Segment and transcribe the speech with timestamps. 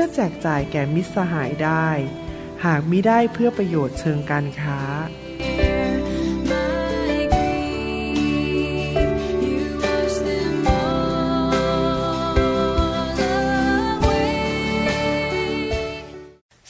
[0.00, 1.88] พื่อแจกจ่ายแก่มิตรสหายได้
[2.64, 4.80] หากมิได้เพื่อประโยชน์เชิงการค้า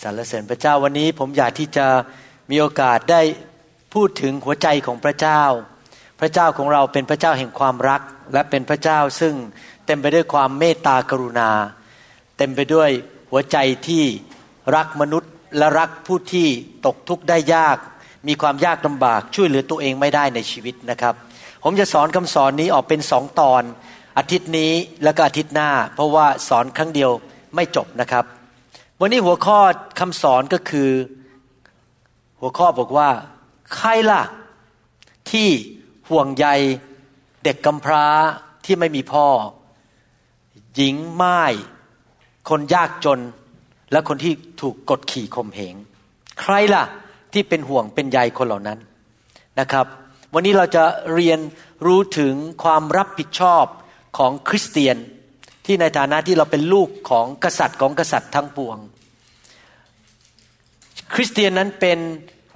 [0.02, 1.86] สรรเสริญพระเจ้าวันนี้ผมอยากที่จะ
[2.50, 3.22] มีโอกาสได้
[3.94, 5.42] พูดถึงหัวใจของพระเจ้า
[6.20, 8.02] พระเจ้าของเราเป็นพระเจ้าแห่งความรัก
[8.32, 9.34] และเป็นพระเจ้าซึ่ง
[9.86, 11.50] เต็มไปด้วยความเมตตากรุณา
[12.38, 12.92] เต็มไปด้วย
[13.30, 13.56] หัวใจ
[13.88, 14.04] ที่
[14.76, 16.48] รักมนุษย์และรักผู้ที่
[16.86, 17.78] ตกทุกข์ได้ยาก
[18.28, 21.14] มีความยากลำบากช่วยเหลือตัวเองไม่ได้ในชีวิตนะครับ
[21.64, 23.62] ผมจะสอนคำสอนนี้ออกเป็นสองตอน
[24.18, 24.72] อาทิตย์นี้
[25.04, 27.10] แล้วก็อาทิตย์หน้า เพราะว่าสอนครั้งเดียว
[27.54, 28.24] ไม่จบนะครับ
[29.00, 29.58] วันนี้หัวข้อ
[30.00, 30.90] คำสอนก็คือ
[32.40, 33.10] หัวข้อบอกว่า
[33.74, 34.22] ใครล่ะ
[35.30, 35.48] ที่
[36.08, 36.46] ห่วงใย
[37.44, 38.06] เด็กกำพร้า
[38.64, 39.26] ที่ไม่มีพ่อ
[40.74, 41.42] หญิงไม้
[42.50, 43.20] คนยากจน
[43.92, 45.74] และคนที่ถูกกดขี่ข่มเหง
[46.40, 46.84] ใครล่ะ
[47.32, 48.78] ที่เป็นห่วงเป็นใยคนเหล่านั้น
[49.60, 49.86] นะครับ
[50.34, 51.40] วันนี้เราจะเรียน
[51.86, 53.64] รู้ถึงความรับผิดชอบ
[54.18, 54.96] ของคริสเตียน
[55.66, 58.78] ที่ในฐานะที่เราเป็นลูกของกษัตริย์ของกษัตริย์ทั้งปวง
[61.14, 61.98] คริสเตียนนั้นเป็น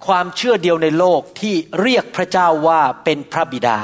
[0.07, 3.79] ความเชื่อเดียวในโลกที่เรียกพระเจ้าว่าเป็นพระบิดา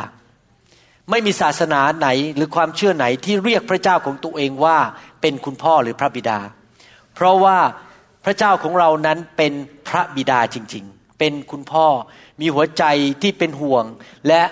[1.11, 4.79] ไม่มีศาสนาไหนหรือความเชื่อไหนที่เรียกพระเจ้าของตัวเองว่า
[5.21, 6.39] เป็นคุณพ่อหรือพระบิดา
[7.15, 7.59] เพราะว่า
[8.25, 9.53] พระเจ้าของเรานั้นเป็น
[9.89, 11.87] พระบิดาจริงๆ เป็นคุณพ่อ
[12.41, 12.85] มีหัวใจ
[13.23, 13.85] ที่เป็นห่วง
[14.29, 14.43] และ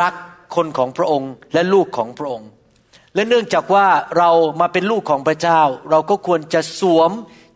[0.00, 0.14] รัก
[0.56, 2.48] คนของพระองค์และลูกของพระองค์
[3.14, 3.86] และเนื่องจากว่า
[4.18, 4.30] เรา
[4.60, 7.10] มาเป็นลูกของพระเจ้า เราก็ควรจะสวม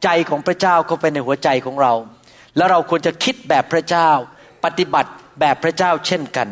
[0.05, 1.93] ใจของพระเจ้าเข้าไปในหัวใจของเรา
[2.57, 4.11] แล้วเราควรจะคิดแบบพระเจ้า
[4.65, 6.49] ปฏิบัติแบบพระเจ้าเช่นกัน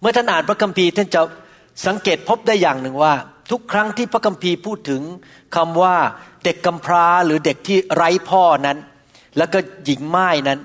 [0.00, 1.20] เมื่อท่านอ่านพระคัมภีร์ท่านจะ
[1.86, 3.14] สังเกตพบได้อย่างหนึ่งว่า
[3.50, 5.02] ทุกครั้งที่พระคัมภีร์พูดถึง
[5.56, 5.96] คำว่า
[6.44, 8.78] เด็กกำพร้าหรือเด็กที่ไร้พ่อนั้น
[9.36, 10.58] แล้วก็หญิงไม้นั้น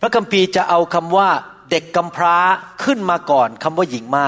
[0.00, 1.28] พระคัมภีร์จะเอาคำว่า
[1.70, 2.36] เด็กกำพร้า
[2.84, 4.26] ขึ้นมาก่อนคำว่าหญิงไม้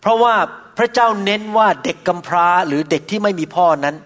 [0.00, 0.34] เพราะว่า
[0.78, 3.96] พระเจ้าเน้นว่าเด็กกำพร้าหรือเด็กที่ไม่มีพ่อนั้น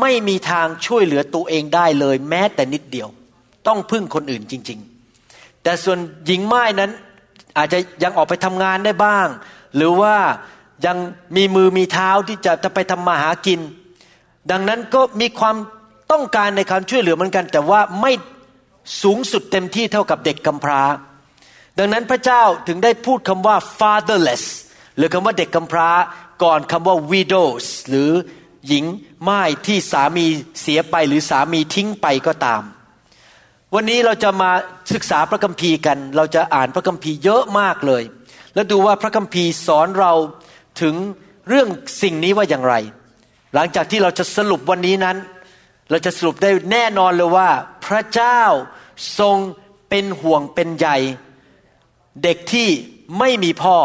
[0.00, 3.08] ไม่มีทางช่วยเหลือตัวเองได้เลยแม้แต่นิดเดียว
[3.66, 4.78] ต้องพึ่งคนอื่นจริง
[5.20, 6.90] ๆ แต่ส่วนหญิงไม้นั้น
[7.56, 9.26] อาจจะยังออกไปทำงานได้บ้าง
[9.76, 10.16] หรือว่า
[10.86, 10.96] ยัง
[11.36, 13.60] มีมือมีเท้าที่จะจะไปทำมาหากิน
[14.50, 15.56] ดังนั้นก็มีความ
[16.12, 18.12] ต้องการในการช่วยเหลือเหมือนกัน แต่ว่าไม่
[19.02, 20.82] สูงสุดเต็มที่เท่ากับเด็กกำพร้า
[21.78, 24.44] ดังนั้นพระเจ้าถึงได้พูดคำว่า fatherless
[24.96, 25.90] หรือคำว่าเด็กกำพร้า
[26.42, 28.10] ก่อนคำว่า widows หรือ
[28.68, 28.84] หญิง
[29.22, 30.26] ไม้ที่สามี
[30.60, 32.62] เสียไปหรือสามีทิ้งไปก็ตาม
[33.78, 34.50] วันนี้เราจะมา
[34.94, 38.02] ศึกษาพระคัมภีร์กัน เราจะอ่านพระคัมภีร์เยอะมากเลย
[38.54, 40.12] แล้วดูว่าพระคัมภีร์สอนเรา
[40.82, 40.94] ถึง
[41.48, 41.68] เรื่อง
[42.02, 42.74] สิ่งนี้ว่าอย่างไร
[43.54, 45.16] หลังจากที่เราจะสรุปวันนี้นั้น
[45.90, 47.50] เราจะสรุปได้แน่นอนเลยว่า
[47.86, 48.40] พระเจ้า
[49.18, 49.36] ทรง
[49.88, 50.88] เป็นห่วงเป็นใย
[52.22, 52.68] เด็กที่
[53.18, 53.76] ไม่มีพ่อ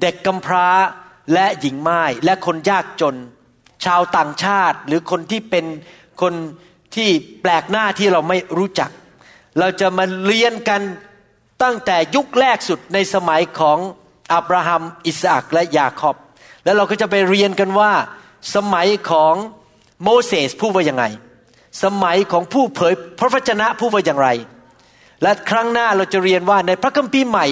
[0.00, 0.68] เด็กกำพร้า
[1.32, 3.16] และหญิงไม้และคนยากจน
[3.84, 5.64] ชาวต่างชาติหรือคนที่เป็น
[6.22, 6.34] คน
[6.94, 7.08] ที่
[7.42, 8.90] แปลกหน้าที่เราไม่รู้จัก
[9.58, 10.80] เราจะมาเรียนกัน
[11.62, 13.78] ตั้งแต่ยุคแรกสุดในสมัยของ
[14.34, 16.16] อับราฮัม อิสอักและยาคอบ
[16.64, 17.92] แล้วเราก็จะไปเรียนกันว่า
[18.54, 19.34] สมัยของ
[20.02, 21.04] โมเสสพูดว่าอย่างไร
[21.84, 24.28] สมัยของผู้เผยพระวจนะพูดว่าอย่างไร
[25.22, 27.46] และครั้งหน้าเราจะเรียนว่าในพระคัมภีร์ใหม่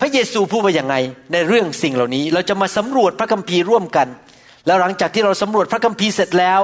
[0.00, 0.96] พระเยซูพูดว่าอย่างไร
[1.32, 4.08] ในเรื่องสิ่งเหล่านี้ เราจะมาสำรวจพระคัมภีร์ร่วมกัน
[4.66, 6.60] แล้วหลังจากที่เราสำรวจพระคัมภีร์เสร็จแล้ว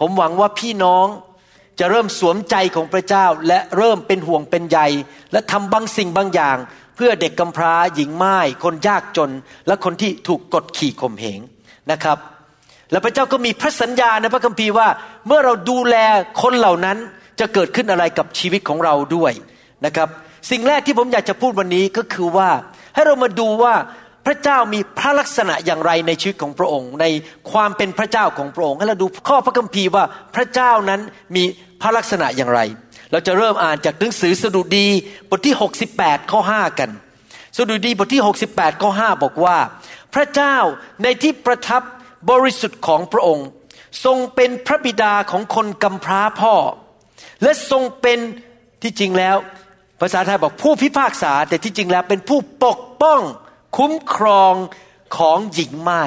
[0.00, 1.06] ผมหวังว่าพี่น้อง
[1.80, 4.78] จะเริ่มสวมใจของพระเจ้าและเริ่มเป็นห่วงเป็นใย
[5.32, 6.56] และทำบางสิ่งบางอย่าง
[6.96, 9.30] เพื่อเด็กกำพร้าหญิงไม้คนยากจน
[9.66, 11.40] และคนที่ถูกกดขี่ข่มเหง
[11.90, 12.18] นะครับ
[12.90, 14.88] และพระเจ้าก็มีพระสัญญาในพระคัมภีร์ว่า
[15.26, 15.96] เมื่อเราดูแล
[16.42, 16.98] คนเหล่านั้น
[17.40, 19.32] จะเกิดขึ้นอะไรกับชีวิตของเราด้วย
[19.86, 20.08] นะครับ
[20.50, 22.50] สิ่งแรกที่ผมอยากจะพูดวันนี้ก็คือว่า
[22.94, 23.74] ให้เรามาดูว่า
[24.26, 27.04] พระเจ้ามีพระลักษณะอย่างไรในชีวิตของพระองค์ ใน
[27.50, 30.04] ความเป็นพระเจ้าของพระองค์ให้เราดูข้อพระคัมภีร์ว่า
[30.34, 31.00] พระเจ้านั้น
[31.36, 31.44] มี
[31.80, 32.60] พระลักษณะอย่างไร
[33.10, 34.86] เราจะเริ่มอ่านจากหนังสือสดุดี
[35.30, 35.54] บทที่
[35.92, 36.90] 68 ข้อ 5 กัน
[37.56, 38.22] สดุดีบทที่
[38.52, 39.58] 68 ข้อ 5 บอกว่า
[40.14, 40.56] พระเจ้า
[41.02, 41.82] ในที่ประทับ
[42.30, 43.46] บริสุทธิ์ของพระองค์
[44.04, 46.54] ทรงเป็นพระบิดาของคนกำพร้าพ่อ
[47.42, 48.18] และทรงเป็น
[48.82, 49.36] ที่จริงแล้ว
[50.00, 53.20] ภาษาไทยบอกผู้พิพากษา แต่ที่จริงแล้วเป็นผู้ปกป้อง
[53.76, 54.54] คุ้มครอง
[55.16, 56.02] ของหญิงไม้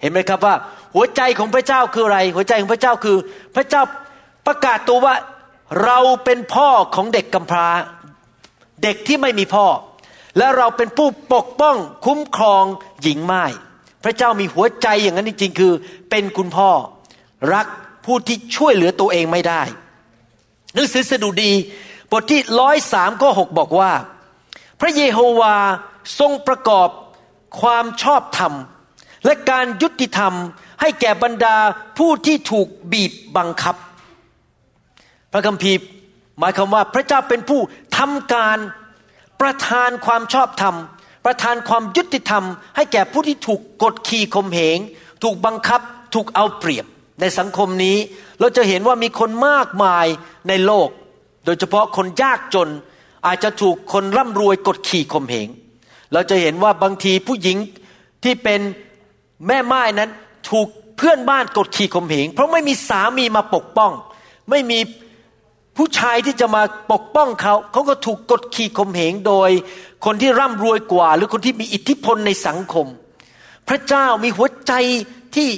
[0.00, 0.54] เห็นไหมครับว่า
[0.94, 3.16] หัวใจของพระเจ้าคืออะไร หัวใจของพระเจ้าคือ
[3.56, 3.82] พระเจ้า
[4.46, 5.14] ประกาศตัวว่า
[5.84, 7.68] เราเป็นพ่อของเด็กกำพร้า
[8.82, 9.66] เด็กที่ไม่มีพ่อ
[10.38, 12.64] และเราเป็นผู้ปกป้องคุ้มครอง
[13.02, 13.44] หญิงไม้
[14.04, 15.72] พระเจ้ามีหัวใจอย่างนั้นจริงๆคือ
[16.10, 16.70] เป็นคุณพ่อ
[17.54, 17.66] รัก
[18.04, 19.62] ผู้ที่ช่วยเหลือตัวเองไม่ได้
[20.74, 21.52] หนังสือสดุดี
[22.10, 23.92] บทที่ร้อยสามข้อหกบอกว่า
[24.80, 25.56] พระเยโฮวา
[26.18, 26.88] ทรงประกอบ
[27.60, 28.52] ความชอบธรรม
[29.24, 30.34] และการยุติธรรม
[30.80, 31.56] ให้แก่บรรดา
[31.98, 33.76] ผู้ที่ถูกบีบบังคับ
[35.32, 35.78] พระคัมภีร์
[36.38, 37.60] หมายความว่าพระเจ้าเป็นผู้
[37.98, 38.58] ทำการ
[39.40, 40.74] ประทานความชอบธรรม
[41.24, 42.44] ประทานความยุติธรรม
[42.76, 44.78] ให้แก่ผู้ที่ถูกกดขี่ข่มเหง
[45.22, 45.80] ถูกบังคับ
[46.14, 46.86] ถูกเอาเปรียบ
[47.20, 47.96] ในสังคมนี้
[48.40, 50.06] เราจะเห็นว่ามีคนมากมาย
[50.48, 50.88] ในโลก
[51.44, 52.68] โดยเฉพาะคนยากจน
[53.26, 55.48] อาจจะถูกคนร่ำรวยกดขี่ข่มเหง
[56.12, 57.56] เราจะเห็นว่าบางทีผู้หญิง
[58.24, 58.60] ที่เป็น
[59.46, 60.10] แม่ไม้นั้น
[60.50, 63.92] ถูกเพื่อนบ้านกดขี่ข่มเหง เพราะไม่มีสามีมาปกป้อง
[64.50, 64.78] ไม่มี
[65.76, 69.50] ผู้ชายที่จะมาปกป้องเขา เขาก็ถูกกดขี่ข่มเหงโดย
[70.04, 72.86] คนที่ร่ำรวยกว่า หรือคนที่มีอิทธิพลในสังคม
[73.68, 74.72] พระเจ้ามีหัวใจ
[75.36, 75.48] ที่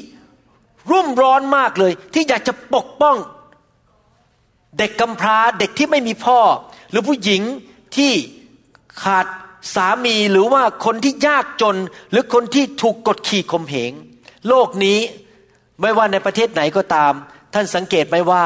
[0.90, 3.16] รุ่มร้อนมากเลย ที่อยากจะปกป้อง
[4.78, 6.40] เด็กกำพร้าเด็กที่ไม่มีพ่อ
[6.90, 7.42] หรือผู้หญิง
[7.96, 8.12] ที่
[9.02, 9.26] ขาด
[9.74, 11.76] สามีหรือว่าคนที่ยากจน
[12.10, 13.92] หรือคนที่ถูกกดขี่ข่มเหง
[14.48, 14.98] โลกนี้
[15.80, 17.12] ไม่ว่าในประเทศไหนก็ตาม
[17.54, 18.44] ท่านสังเกตไหมว่า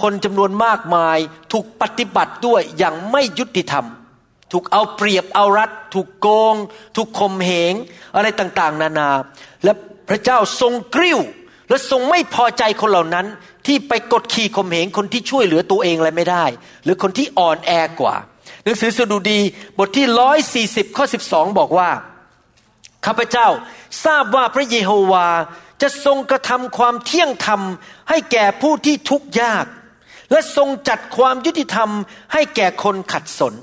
[0.00, 1.18] คนจำนวนมากมาย
[1.52, 3.86] ถูกปฏิบัติด้วยอย่างไม่ยุติธรรม
[4.52, 6.54] ถูกเอาเปรียบเอารัด ถูกโกง
[6.96, 7.74] ถูกข่มเหง
[8.16, 9.10] อะไรต่างๆ นานา
[9.64, 9.72] และ
[10.08, 11.18] พระเจ้าทรงกริ้ว
[11.68, 13.26] และทรงไม่พอใจคนเหล่านั้น
[13.66, 16.44] ที่ไปกดขี่ข่มเหงคนที่ช่วยเหลือตัวเองอะไรไม่ได้
[16.84, 18.16] หรือคนที่อ่อนแอกว่า
[18.64, 19.40] หนังสือสดุดี
[19.78, 21.90] บทที่ร้อยสี่สิบข้อสิบสองบอกว่า
[23.06, 23.48] ข้าพเจ้า
[24.04, 25.28] ทราบว่าพระเยโฮวา
[25.82, 27.60] จะทรงกระทำความเที่ยงธรรม
[28.08, 29.66] ให้แก่ผู้ที่ทุกข์ยาก
[30.30, 31.90] และทรงจัดความยุติธรรม
[32.32, 33.54] ให้แก่คนขัดสน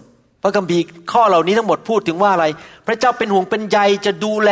[0.41, 2.45] พระคัมภีร์ข้อเหล่านี้ทั้งหมดพูดถึงว่าอะไร
[2.87, 4.51] พระเจ้าเป็นห่วงเป็นใยจะดูแล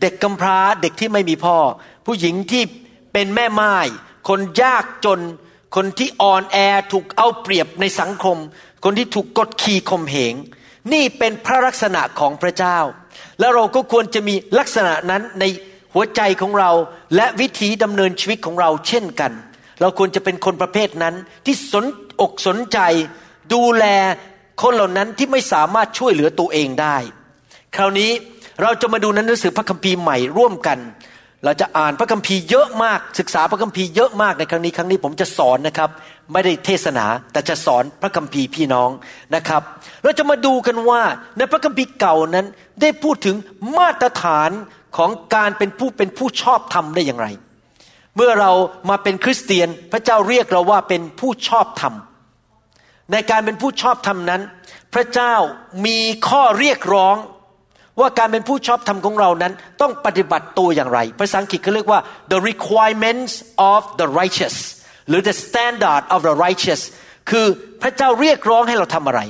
[0.00, 1.56] เด็กกำพร้าเด็กที่ไม่มีพ่อ
[2.06, 2.62] ผู้หญิงที่
[3.12, 3.76] เป็นแม่ไม้
[4.28, 5.20] คนยากจน
[5.76, 6.56] คนที่อ่อนแอ
[6.92, 8.36] ถูกเอาเปรียบในสังคม
[8.84, 10.34] คนที่ถูกกดขี่ข่มเหง
[10.92, 12.78] นี่เป็นพระลักษณะของพระเจ้า
[13.40, 15.44] แล้วเราก็ควรจะมีลักษณะนั้นใน
[15.94, 16.70] หัวใจของเรา
[17.16, 19.32] และวิถีดำเนินชีวิตของเราเช่นกัน
[19.80, 21.14] เราควรจะเป็นคนประเภทนั้น
[21.46, 21.84] ที่สน
[22.20, 22.78] อกสนใจ
[23.54, 23.84] ดูแล
[24.62, 26.96] คนเหล่านั้นที่ไม่สามารถช่วยเหลือตัวเองได้
[27.76, 28.10] คราวนี้
[28.62, 30.78] เราจะมาดูหนังสือพระคัมภีร์ใหม่ร่วมกัน
[31.44, 35.90] เราจะอ่านพระคัมภีร์เยอะมาก ศึกษาพระคัมภีร์เยอะมากในครั้งนี้ครั้งนี้ผมจะสอนนะครับ
[36.32, 38.90] ไม่ได้เทศนาแต่จะสอนพระคัมภีร์พี่น้อง
[39.34, 39.62] นะครับ
[40.02, 41.02] เราจะมาดูกันว่า
[41.38, 42.46] ในพระคัมภีร์เก่านั้น
[42.80, 43.36] ได้พูดถึง
[43.78, 44.50] มาตรฐาน
[44.96, 47.26] ของการเป็นผู้เป็นผู้ชอบธรรมได้อย่างไร
[48.16, 48.52] เมื่อเรา
[48.90, 51.94] มาเป็นคริสเตียนพระเจ้าเรียกเราว่าเป็นผู้ชอบธรรม
[53.12, 54.42] ในการเป็นผู้ชอบธรรมนั้น
[54.94, 55.34] พระเจ้า
[55.86, 57.16] มีข้อเรียกร้อง
[58.00, 62.00] ว่าการเป็นผู้ชอบธรรมของเรานั้น ต้องปฏิบัติตัวอย่างไร ภาษาอังกฤษเขาเรียกว่า
[62.32, 63.32] the requirements
[63.72, 64.56] of the righteous
[65.08, 66.80] หรือ the standard of the righteous
[67.30, 67.46] คือ
[67.82, 69.20] พระเจ้าเรียกร้องให้เราทำอะไร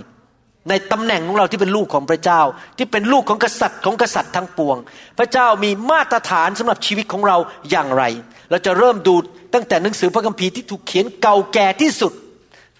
[0.68, 2.40] ในตำแหน่งของเราที่เป็นลูกของพระเจ้า
[2.78, 4.76] ที่เป็นลูกของกษัตริย์ของกษัตริย์ทั้งปวง
[5.18, 7.36] พระเจ้ามีมาตรฐานสำหรับชีวิตของเรา
[7.70, 8.04] อย่างไร
[8.52, 9.14] เราจะเริ่มดู
[9.54, 12.12] ตั้งแต่หนังสือพระคัมภีร์ที่ถูกเขียนเก่าแก่ที่สุด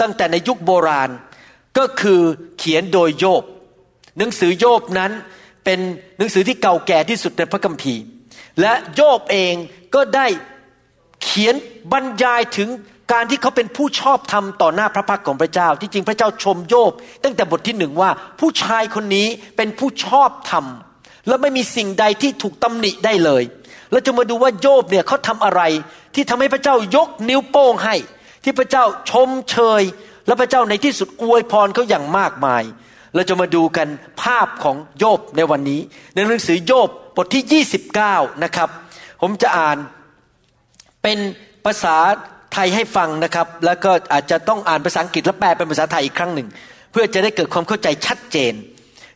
[0.01, 1.11] ตั้งแต่ในยุคโบราณ
[1.79, 2.21] ก็คือ
[2.59, 3.43] เขียนโดยโยบ
[4.19, 5.13] หนังสือโยบนั้น
[5.65, 5.79] เป็น
[6.19, 8.03] หนังสือที่เก่าแก่ที่สุดในพระคัมภีร์
[8.61, 9.55] และโยบเอง
[9.95, 10.27] ก็ได้
[11.23, 11.55] เขียน
[11.93, 12.69] บรรยายถึง
[13.13, 16.93] การที่เขาเป็นผู้ชอบธรรมต่อหน้าพระพักของพระเจ้า ที่จริงพระเจ้าชมโยบ
[17.25, 18.11] ตั้งแต่บทที่หนึ่งว่า
[18.41, 20.65] ผู้ชายคนนี้เป็นผู้ชอบธรรม
[21.27, 23.43] และไม่มีสิ่งใดที่ถูกตำหนิได้เลย
[23.93, 25.63] เราจะมาดูว่าโยบเนี่ยเขาทำอะไร
[26.15, 27.97] ที่ทำให้พระเจ้ายกนิ้วโป้งให้
[28.45, 29.83] ที่พระเจ้าชมเชย
[30.27, 32.63] และพระเจ้าในที่สุดอวยพรเขาอย่างมากมาย
[33.15, 33.89] เราจะมาดูกัน
[34.23, 35.81] ภาพของโยบในวันนี้
[36.15, 37.65] ในหนังสือโยบบทที่
[38.05, 38.69] 29 นะครับ
[39.21, 39.77] ผมจะอ่าน
[41.03, 41.19] เป็น
[41.65, 41.97] ภาษา
[42.53, 46.49] ไทยให้ฟังนะครับ แล้วก็อาจจะต้องอ่านภาษาอังกฤษและแปลเป็นภาษาไทยอีกครั้งหนึ่ง
[46.91, 48.55] เพื่อจะได้เกิดความเข้าใจชัดเจน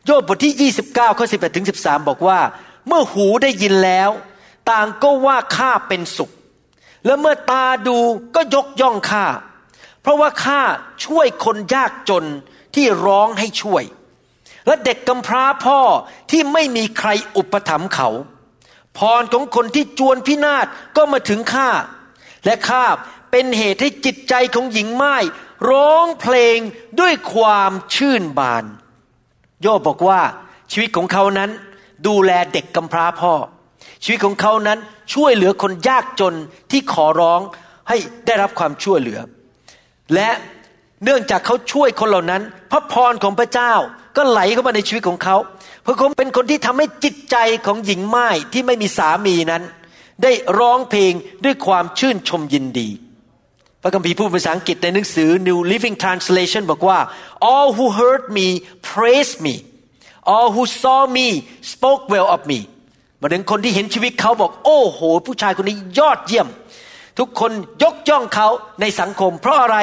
[0.05, 2.39] โยบบทที่ 29 ข้อ 11 ถึง 13 บอกว่า
[2.87, 4.09] เมื่อหูได้ยินแล้ว
[4.69, 6.31] ต่างก็ว่าข้าเป็นสุข
[7.05, 7.97] และเมื่อตาดู
[8.35, 9.25] ก็ยกย่องข้า
[10.01, 10.61] เพราะว่าข้า
[11.05, 12.25] ช่วยคนยากจน
[12.75, 13.83] ที่ร้องให้ช่วย
[14.67, 15.79] และเด็กกำพร้าพ่อ
[16.31, 18.09] ที่ไม่มีใครอุปถัมภ์เขา
[18.97, 21.69] พรของคนที่จวนพินาศก็มาถึงข้า
[22.45, 22.85] และข้า
[23.31, 25.15] เป็นเหตุให้จิตใจของหญิงไม้
[25.69, 26.57] ร้องเพลง
[26.99, 28.65] ด้วยความชื่นบาน
[29.61, 30.21] โยบบอกว่า
[30.71, 31.51] ชีวิตของเขานั้น
[32.07, 33.33] ดูแลเด็กกำพร้าพ่อ
[34.03, 34.79] ชีวิตของเขานั้น
[35.13, 36.33] ช่วยเหลือคนยากจน
[36.71, 37.41] ที่ขอร้อง
[37.89, 39.19] ให้ได้รับความช่วยเหลือ
[40.15, 40.29] และ
[41.03, 43.73] เนื่องจากเขาช่วยคนเหล่านั้น พระพรของพระเจ้า
[44.17, 45.35] ก็ไหลเข้ามาในชีวิตของเขา
[45.83, 49.63] เพราะเขาเป็นคนที่ทำให้จิตใจของหญิงไม้ที่ไม่มีสามีนั้น
[50.23, 51.13] ได้ร้องเพลง
[51.45, 52.89] ด้วยความชื่นชมยินดี
[53.81, 56.99] พระคัมภีร์พูดภาษาอังกฤษในหนังสือ New Living Translation บอกว่า
[57.53, 58.47] all who heard me
[58.91, 59.55] praised me
[60.33, 61.27] all who saw me
[61.73, 62.59] spoke well of me
[63.21, 66.47] มาถึงคนที่เห็นชีวิตเขาบอก โอ้โห ผู้ชายคนนี้ยอดเยี่ยม
[67.19, 67.51] ทุกคน
[67.83, 68.47] ยกย่องเขา
[68.81, 69.77] ในสังคม เพราะอะไร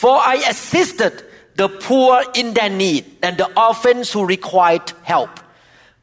[0.00, 1.14] for I assisted
[1.60, 5.32] the poor in their need and the orphans who required help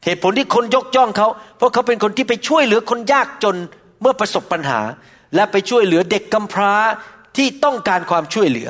[0.04, 3.56] เหตุผลที่คนยกย่องเขา เพราะเขาเป็นคนที่ไปช่วยเหลือคนยากจน
[4.00, 4.80] เมื่อประสบปัญหา
[5.34, 6.74] และไปช่วยเหลือเด็กกำพร้า
[7.36, 8.68] ที่ต้องการความช่วยเหลือ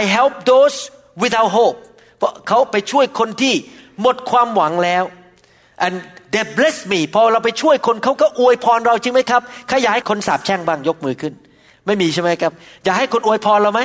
[0.00, 0.76] I help those
[1.22, 1.78] without hope
[2.18, 3.54] เพราะเขาไปช่วยคนที่
[4.00, 5.04] หมดความหวังแล้ว
[5.86, 5.96] and
[6.36, 11.32] they bless me พอเราไปช่วยคนเขาก็อวยพรเราจริงไหมครับใครอยากให้คนสาบแช่งบ้างยกมือขึ้น
[11.86, 12.52] ไม่มีใช่ไหมครับ
[12.84, 13.80] อยากให้คนอวยพรเราไหม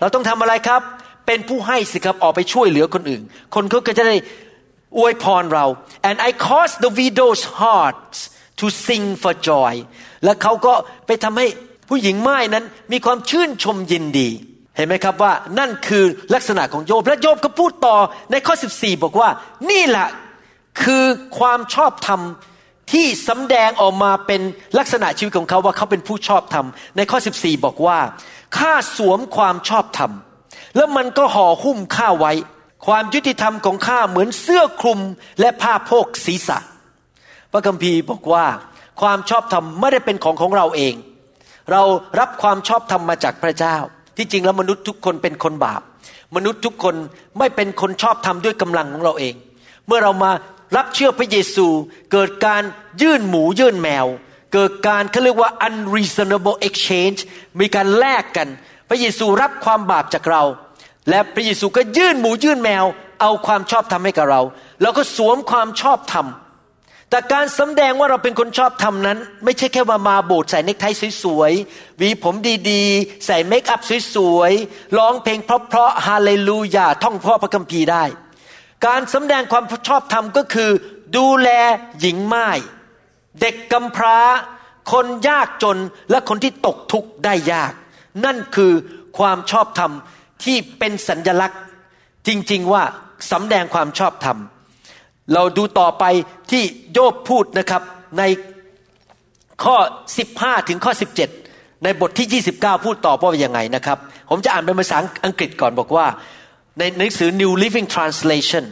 [0.00, 0.82] เราต้องทำอะไรครับ
[1.26, 3.22] เป็นผู้ให้สิครับออกไปช่วยเหลือคนอื่น
[3.54, 4.16] คนเขาก็จะได้
[4.98, 5.66] อวยพรเรา
[6.08, 8.18] and I caused the widows hearts
[8.60, 9.72] to sing for joy
[10.24, 10.74] และเขาก็
[11.06, 11.46] ไปทำให้
[11.88, 14.28] ผู้หญิงไม้นั้นมีความชื่นชมยินดี
[14.76, 16.04] เห็นไหมครับว่านั่นคือ
[16.34, 17.96] ลักษณะของโยบ และโยบก็พูดต่อ
[18.30, 19.28] ในข้อ 14 บอกว่า
[19.70, 20.08] นี่แหละ
[20.82, 21.04] คือ
[21.38, 22.20] ความชอบธรรม
[22.92, 24.40] ที่สำแดงออกมาเป็น
[24.78, 26.66] ลักษณะชีวิตของเขาว่าเขาเป็นผู้ชอบธรรม
[26.96, 27.98] ในข้อ 14 บอกว่า
[28.58, 30.12] ข้าสวมความชอบธรรม
[30.76, 32.32] แล้วมันก็ห่อหุ้มข้าไว้
[32.86, 35.00] ความยุติธรรมของข้าเหมือนเสื้อคลุม
[35.40, 36.58] และผ้าโพกศีรษะ
[37.52, 38.46] พระคัมภีร์บอกว่า
[39.00, 40.94] ความชอบธรรมไม่ได้เป็นของของเราเอง
[41.72, 41.82] เรา
[42.20, 43.76] รับความชอบธรรมมาจากพระเจ้า
[44.16, 45.82] ที่จริงแล้วมนุษย์ทุกคนเป็นคนบาป
[46.36, 46.94] มนุษย์ทุกคน
[47.38, 49.34] ไม่เป็นคนชอบธรรมด้วยกำลังของเราเอง
[49.86, 50.30] เมื่อเรามา
[50.76, 51.66] รับเชื่อพระเยซู
[52.12, 52.62] เกิดการ
[53.02, 54.06] ยื่นหมูยื่นแมว
[54.54, 57.18] เกิดการเขาเรียกว่า unreasonable exchange
[57.60, 58.48] มีการแลกกัน
[58.88, 60.42] พระเยซูรับความบาปจากเรา
[61.10, 62.84] และพระเยซูก็ยื่นหมูยื่นแมว
[63.20, 64.42] เอาความชอบธรรมให้กับเรา
[64.82, 66.26] แล้วก็สวมความชอบธรรม
[67.10, 70.84] แต่การสำแดงว่าเราเป็นคนชอบธรรมนั้น ไม่ใช่แค่ว่ามาโบสถ์ใส่เนคไท
[71.22, 72.34] สวยๆหวีผม
[72.70, 73.80] ดีๆ ใส่เมคอัพ
[74.14, 78.04] สวยๆร้องเพลงเพราะๆฮาเลลูยาท่องพ่อพระคัมภีร์ได้
[78.86, 80.70] การสำแดงความชอบธรรมก็คือ
[81.16, 81.48] ดูแล
[82.00, 82.48] หญิงไม้
[83.40, 84.18] เด็กกำพร้า
[84.92, 85.78] คนยากจน
[86.10, 87.72] และคนที่ตกทุกข์ได้ยาก
[88.24, 88.72] นั่นคือ
[89.18, 89.92] ความชอบธรรม
[90.44, 91.60] ที่เป็นสัญญลักษณ์
[92.26, 92.82] จริงๆว่า
[93.32, 94.38] สำแดงความชอบธรรม
[95.34, 96.04] เราดูต่อไป
[96.50, 96.62] ที่
[96.92, 97.82] โยบพูดนะครับ
[98.18, 98.22] ใน
[99.64, 99.76] ข้อ
[100.22, 100.92] 15 ถึงข้อ
[101.38, 103.98] 17 ในบทที่ 29 พูดต่อว่าอย่างไงนะครับ
[104.30, 106.06] ผมจะอ่านเป็นภาษาอังกฤษก่อนบอกว่า
[106.79, 108.63] ในหนังสือ New Living Translation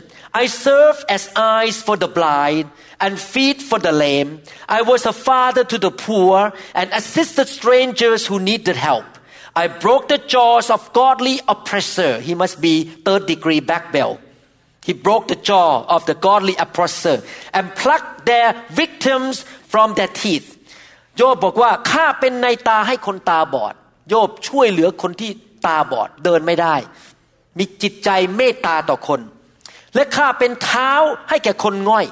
[0.44, 4.42] I serve as eyes for the blind and feet for the lame.
[4.68, 9.06] I was a father to the poor and assisted strangers who needed help.
[9.56, 12.20] I broke the jaws of godly oppressor.
[12.20, 14.20] He must be third degree black belt.
[14.84, 17.24] He broke the jaw of the godly oppressor
[17.54, 20.48] and plucked their victims from their teeth.
[21.18, 23.74] โยบบอกว่าข้าเป็นในตาให้คนตาบอด
[24.10, 25.32] โยบช่วยเหลือคนที่
[25.66, 26.76] ตาบอดเดินไม่ได้
[27.59, 29.21] มีจิตใจเมตตาต่อคน
[29.95, 30.93] และข้าเป็นเท้า
[31.29, 32.07] ให้แก่คนง่อย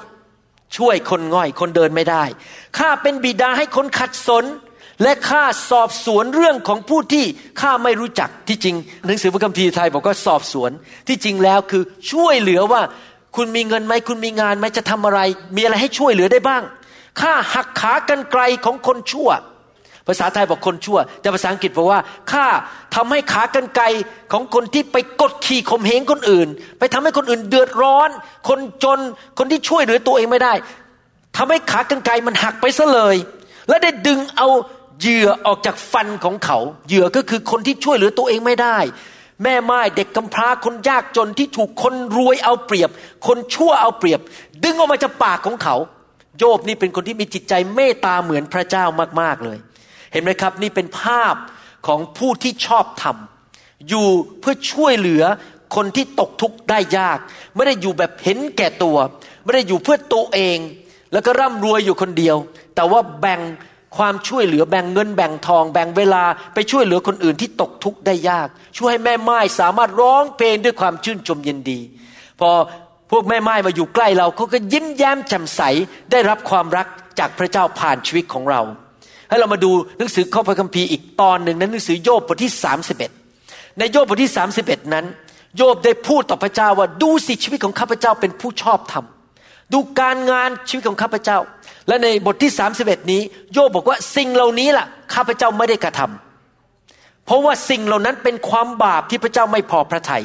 [0.77, 2.23] ช่วยคนง่อย คนเดินไม่ได้
[2.77, 4.45] ข้าเป็นบิดาให้คนขัดสน
[5.03, 7.25] และข้าสอบสวนเรื่องของผู้ที่
[7.61, 10.71] ข้าไม่รู้จักที่จริง หนังสือพระคัมภีร์ไทยบอกว่าสอบสวน
[11.07, 12.81] ที่จริงแล้วคือช่วยเหลือว่า
[13.35, 15.19] คุณมีเงินไหมคุณมีงานไหมจะทำอะไร
[15.55, 16.63] มีอะไรให้ช่วยเหลือได้บ้าง
[17.21, 19.29] ข้าหักขากันไกลของคนชั่ว
[20.07, 21.99] ภาษาไทยบอกคนชั่ว แต่ภาษาอังกฤษบอกว่า
[22.31, 22.45] ข้า
[22.95, 23.85] ทำให้ขากันไกล
[24.31, 26.47] ของคนที่ไปกดขี่ข่มเหงคนอื่น
[26.79, 28.09] ไปทำให้คนอื่นเดือดร้อน
[28.49, 28.99] คนจน
[29.37, 30.53] คนที่ช่วยเหลือตัวเองไม่ได้
[31.37, 33.15] ทำให้ขากันไกลมันหักไปซะเลย
[33.67, 34.47] และได้ดึงเอา
[34.99, 38.77] เหยื่อออกจากฟันของเขา เหยื่อก็คือคนที่ช่วยเหลือตัวเองไม่ได้
[39.43, 42.89] แม่ไม้เด็กกำพร้าคนยากจนที่ถูกคนรวยเอาเปรียบ
[43.27, 44.19] คนชั่วเอาเปรียบ
[44.63, 45.75] ดึงออกมาจากปากของเขา
[46.37, 48.85] โยบนี่เป็นคนที่มีจิตใจเมตตาเหมือนพระเจ้า
[49.21, 49.57] มากๆเลย
[50.11, 51.35] เห็นไหมครับ นี่เป็นภาพ
[51.87, 53.17] ของผู้ที่ชอบธรรม
[53.89, 54.07] อยู่
[54.39, 55.23] เพื่อช่วยเหลือ
[55.75, 57.17] คนที่ตกทุกข์ได้ยาก
[57.55, 58.97] ไม่ได้อยู่แบบเห็นแก่ตัว
[59.43, 60.57] ไม่ได้อยู่เพื่อตัวเอง
[61.11, 62.35] แล้วก็ร่ำรวยอยู่คนเดียว
[62.75, 63.41] แต่ว่าแบ่ง
[63.97, 71.79] ความช่วยเหลือแบ่งเงินแบ่งทอง แบ่งเวลาไปช่วยเหลือคนอื่นที่ตกทุกข์ได้ยาก ช่วยให้แม่ไม้สามารถร้องเพลงด้วยความชื่นชมยินดี
[72.39, 72.49] พอ
[73.11, 75.61] พวกแม่ไม้มาอยู่ใกล้เราเขาก็ยิ้มแย้มแจ่มใส
[76.11, 76.87] ได้รับความรัก
[77.19, 78.61] จากพระเจ้าผ่านชีวิตของเรา
[79.31, 82.53] ให้เรามาดูหนังสือข้อพระคัมภีร์อีกตอนหนึ่งในหนังสือโยบบทที่
[83.15, 85.05] 31 ในโยบบทที่ 31 นั้น
[85.57, 89.05] โยบได้พูดต่อพระเจ้าว่าดูสิชีวิตของข้าพเจ้าเป็นผู้ชอบธรรม
[89.73, 91.37] ดูการงานชีวิตของข้าพเจ้า
[91.87, 93.21] และในบทที่ 31 นี้
[93.53, 100.23] โยบบอกว่าสิ่งเหล่านี้ล่ะข้าพเจ้าไม่ได้กระทำเพราะว่าสิ่งเหล่านั้นเป็นความบาปที่พระเจ้าไม่พอพระทยัย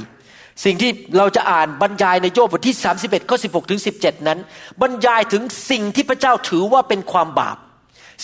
[0.64, 4.38] สิ่งที่เราจะอ่านบรรยายในโยบบทที่ 31ข้อ16ถึง17 นั้น
[4.80, 7.56] บรรยายถึงสิ่งที่พระเจ้าถือว่าเป็นความบาป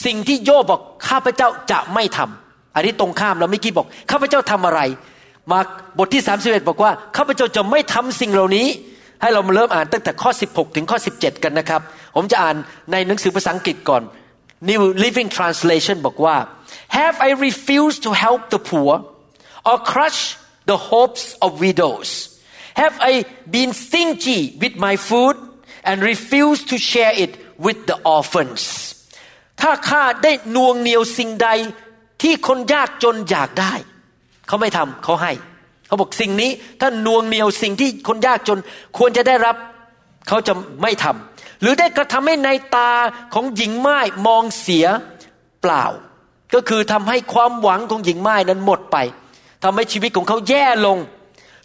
[0.04, 4.80] สิ่งที่โยบบอกข้าพเจ้าจะไม่ทำอันนี้ตรงข้ามเราไม่กี้บอกข้าพเจ้าทำอะไร
[5.50, 5.58] มา
[5.99, 8.66] บทที่31บอกว่าข้าพเจ้าจะไม่ทำสิ่งเหล่านี้
[9.20, 11.80] ให้เรามาเริ่มอ่านตั้งแต่ข้อ 16 ถึงข้อ 17 กันนะครับ
[12.16, 12.56] ผมจะอ่าน
[12.92, 14.02] ในหนังสือภาษาอังกฤษก่อน
[14.70, 16.37] New Living Translation บอกว่า
[16.99, 18.92] Have I refused to help the poor
[19.68, 20.20] or crush
[20.70, 22.08] the hopes of widows?
[22.82, 23.12] Have I
[23.56, 25.37] been stingy with my food
[25.88, 28.62] and refused to share it with the orphans?
[29.62, 31.49] ถ้าข้าได้นวงเหนียวสิ่งใด
[32.23, 33.75] ที่คนยากจนอยากได้
[34.47, 35.33] เขาไม่ทำเขาให้
[35.87, 36.50] เขาบอกสิ่งนี้
[36.81, 38.59] ถ้านวงเหนียวสิ่งที่คนยากจน
[38.99, 39.57] ควรจะได้รับ
[40.28, 40.52] เขาจะ
[40.83, 42.90] ไม่ทำหรือได้กระทำให้ในตา
[43.35, 44.87] ของหญิงไม้มองเสีย
[45.62, 45.85] เปล่า
[46.54, 48.97] ก็คือทำให้ความหวังของหญิงไม้นั้นหมดไป
[49.64, 50.99] ทำให้ชีวิตของเขาแย่ลง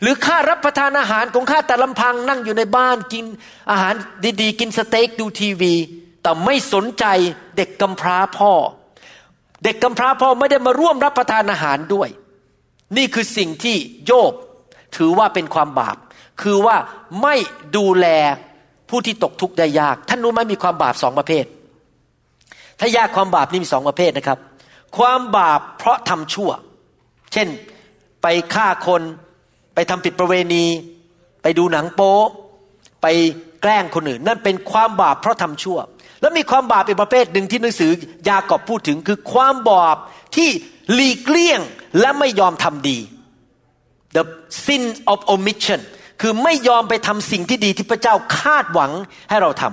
[0.01, 3.25] หรือค่ารับประทานอาหารของข้าแต่ลำพังนั่งอยู่ในบ้านกิน
[3.72, 3.94] อาหาร
[4.42, 5.75] ดีๆ กินสเต็กดูทีวี
[6.27, 7.05] แต่ไม่สนใจ
[7.57, 8.51] เด็กกำพร้าพ่อ
[9.63, 12.10] เด็กกำพร้าพ่อไม่ได้มาร่วมรับประทานอาหารด้วย
[12.98, 14.34] นี่คือสิ่งที่โยบ
[14.98, 15.98] ถือว่าเป็นความบาป
[16.41, 16.77] คือว่า
[17.22, 17.36] ไม่
[17.77, 18.07] ดูแล
[18.89, 21.46] ผู้ที่ตกทุกข์ได้ยาก ท่านรู้ไหมมีความบาปสองประเภท
[22.79, 24.39] ถ้ายากความบาปนี่มีสองประเภทนะครับ
[24.98, 26.51] ความบาปเพราะทำชั่ว
[27.34, 27.48] เช่น
[28.22, 29.01] ไปฆ่าคน
[29.74, 30.65] ไปทำผิดประเวณี
[31.41, 32.16] ไปดูหนังโป๊
[33.01, 33.07] ไป
[33.61, 35.79] แกล้งคนอื่น นั่นเป็นความบาปเพราะทำชั่ว
[36.22, 37.92] แล้วมีความบาปอีกประเภทหนึ่งที่หนังสือ
[38.30, 39.98] ยากอบพูดถึงคือความบาป
[40.36, 40.50] ที่
[40.94, 41.60] หลีกเลี่ยง
[42.00, 42.98] และไม่ยอมทำดี
[44.16, 44.24] the
[44.66, 45.82] sin of omission
[46.22, 48.92] คือไม่ยอมไปทำสิ่งที่ดีที่พระเจ้าคาดหวัง
[49.30, 49.64] ให้เราท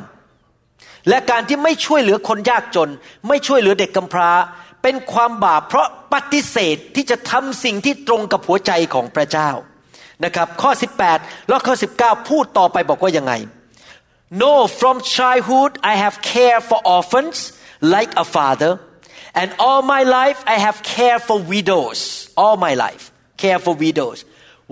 [0.49, 2.91] ำและการที่ไม่ช่วยเหลือคนยากจน
[3.29, 4.31] ไม่ช่วยเหลือเด็กกำพร้า
[4.83, 9.51] เป็นความบาปเพราะปฏิเสธที่จะทำสิ่งที่ตรงกับหัวใจของพระเจ้า
[10.25, 10.71] นะครับข้อ
[11.11, 13.33] 18 แล้วข้อ 19 พูดต่อไปบอกว่ายังไง
[14.43, 17.39] No from childhood I have care for orphans
[17.95, 18.73] like a father
[19.41, 22.01] and all my life I have care for widows
[22.43, 23.05] all my life
[23.43, 24.19] care for widows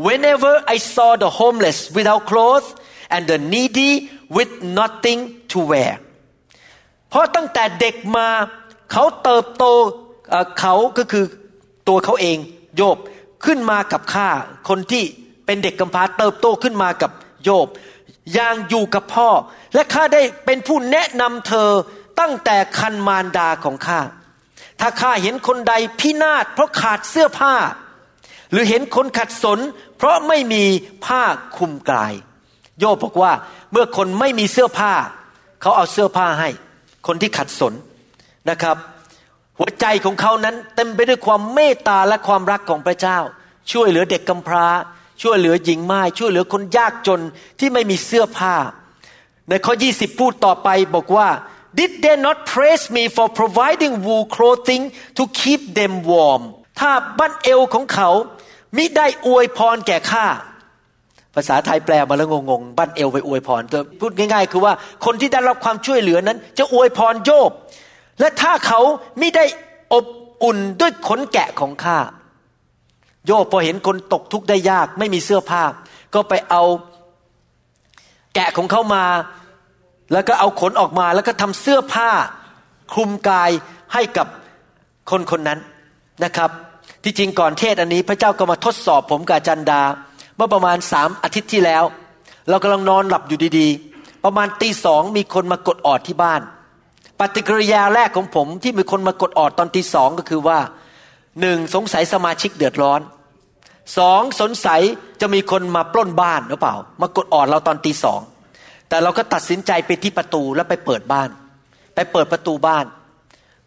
[0.07, 2.69] whenever I saw the homeless without clothes
[3.15, 3.93] and the needy
[4.37, 5.21] with nothing
[5.53, 5.93] to wear
[7.09, 8.29] เพราะตั้งแต่เด็กมา
[8.93, 9.65] เขาเติบโต
[10.61, 11.25] เขาก็คือ
[11.89, 12.39] ตัวเขาเอง
[12.77, 12.99] โยบ
[13.45, 14.29] ขึ้นมากับข้า
[14.69, 15.05] คนที่
[15.47, 17.11] เป็นเด็กกำพร้าเติบโตขึ้นมากับ
[17.45, 17.67] โยบ
[18.35, 19.29] อย่างอยู่กับพ่อ
[19.75, 21.71] และข้าได้เป็นผู้แนะนำเธอ
[22.21, 24.01] ตั้งแต่คันมารดาของข้า
[24.81, 27.55] ถ้าข้าเห็นคนใดพินาศเพราะขาดเสื้อผ้า
[28.53, 29.59] หรือเห็นคนขัดสน
[29.97, 30.65] เพราะไม่มี
[31.07, 31.23] ผ้า
[31.57, 32.13] คลุมกาย
[32.79, 33.33] โยบบอกว่า
[33.73, 34.93] เมื่อคนไม่มีเสื้อผ้า
[35.61, 36.49] เขาเอาเสื้อผ้าให้
[37.07, 37.75] คนที่ขัดสน
[38.51, 38.77] นะครับ
[39.59, 43.19] หัวใจของเขานั้นเต็มไปด้วยความเมตตาและความรักของพระเจ้า
[43.73, 44.67] ช่วยเหลือเด็กกำพร้า
[45.23, 47.21] ช่วยเหลือหญิงไม้ช่วยเหลือคนยากจน
[47.59, 48.57] ที่ไม่มีเสื้อผ้า
[49.49, 51.29] ในข้อ 20 พูดต่อไปบอกว่า
[51.79, 54.83] Did they not praise me for providing wool clothing
[55.19, 56.43] to keep them warm
[56.81, 58.11] ถ้าบั้นเอวของเขา
[58.77, 60.27] มิได้อวยพรแก่ข้า
[61.35, 63.63] ภาษาไทยแปลมาแล้วงงๆ บั้นเอวไปอวยพร
[64.01, 64.73] พูดง่าย ๆ คือว่า
[65.05, 67.51] คนที่ได้รับความช่วยเหลือนั้น จะอวยพรโยบ
[68.21, 68.81] และถ้าเขา
[69.19, 69.45] ไม่ได้
[69.93, 70.07] อบ
[70.43, 71.99] อุ่นด้วยขนแกะของข้า
[73.27, 75.63] โยบพอเห็นคนตกทุกข์ได้ยาก ไม่มีเสื้อผ้า
[76.15, 76.63] ก็ไปเอา
[78.35, 79.05] แกะของเขามา
[80.13, 82.11] แล้วก็เอาขนออกมา แล้วก็ทำเสื้อผ้า
[82.93, 83.51] คลุมกาย
[83.93, 84.27] ให้กับ
[85.11, 85.59] คนคนนั้น
[86.25, 86.51] นะครับ
[87.05, 89.83] ที่จริงก่อนเทศอันนี้ พระเจ้าก็มาทดสอบผมกับจันดา
[90.37, 91.85] เมื่อประมาณสามอาทิตย์ที่แล้ว
[92.49, 96.41] เรากำลังนอนหลับอยู่ดีๆ ประมาณตีสองมีคนมากดออดที่บ้าน
[97.19, 100.59] ปฏิกิริยาแรกของผมที่มีคนมากดออดตอนตีสองก็คือว่า
[101.41, 103.01] หนึ่งสงสัยสมาชิกเดือดร้อน
[103.99, 104.81] สองสงสัย
[105.21, 108.21] จะมีคนมาปล้นบ้านหรือเปล่า มากดออดเราตอนตีสอง
[108.89, 111.29] แต่เราก็ตัดสินใจไปที่ประตูแล้วไปเปิดบ้าน
[111.95, 112.85] ไปเปิดประตูบ้าน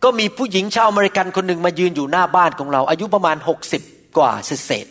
[0.03, 3.81] ก็มีผู้หญิงชาวอเมริกันคนหนึ่งมายืนอยู่หน้าบ้านของเรา อายุประมาณหกสิบ
[4.17, 4.87] กว่าเศษ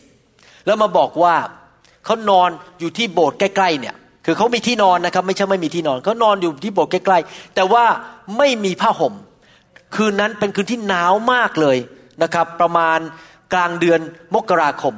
[0.66, 1.34] แล้วมาบอกว่า
[2.04, 3.94] เขานอนอยู่ที่โบสถ์ใกล้ๆเนี่ย
[4.26, 7.84] คือเขามีที่นอนนะครับไม่ใช่ไม่มีที่นอนเขานอนอยู่ที่โบสถ์ใกล้ๆแต่ว่า
[8.38, 9.14] ไม่มีผ้าห่ม
[9.94, 11.76] คืนนั้นเป็นคืนที่หนาวมากเลย
[12.22, 12.98] นะครับประมาณ
[13.52, 14.00] กลางเดือน
[14.34, 14.94] มกราคม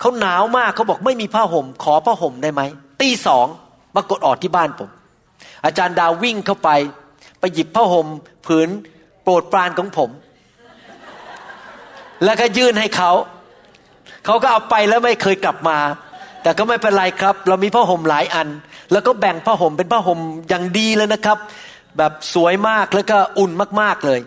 [0.00, 2.62] เขาหนาวมากเขาบอกไม่มีผ้าห่ม ขอผ้าห่มได้ไหม
[3.00, 3.46] ตีสอง
[3.94, 4.90] มากดออดที่บ้านผม
[5.64, 6.70] อาจารย์ดาววิ่งเข้าไป
[7.40, 8.06] ไปหยิบผ้าห่ม
[8.46, 8.68] ผืน
[9.22, 10.10] โปรดปรานของผม
[12.24, 13.12] แล้วก็ยื่นให้เขา
[14.24, 15.78] เขาก็เอาไปแล้วไม่เคยกลับมา
[16.42, 18.48] แต่ก็ไม่เป็นไรครับ เรามีผ้าห่มหลายอัน
[18.92, 21.38] แล้วก็แบ่งผ้าห่มเป็นผ้าห่มอย่างดีเลยนะครับ
[21.98, 24.20] แบบสวยมากแล้วก็อุ่นมากๆเลย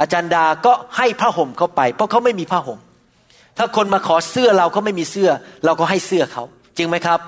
[0.00, 2.78] อาจารย์ดาก็ให้ผ้าห่มเขาไป เพราะเขาไม่มีผ้าห่ม
[3.58, 5.30] ถ้าคนมาขอเสื้อเราเขาไม่มีเสื้อ
[5.64, 6.44] เราก็ให้เสื้อเขา
[6.76, 7.20] จริงไหมครับ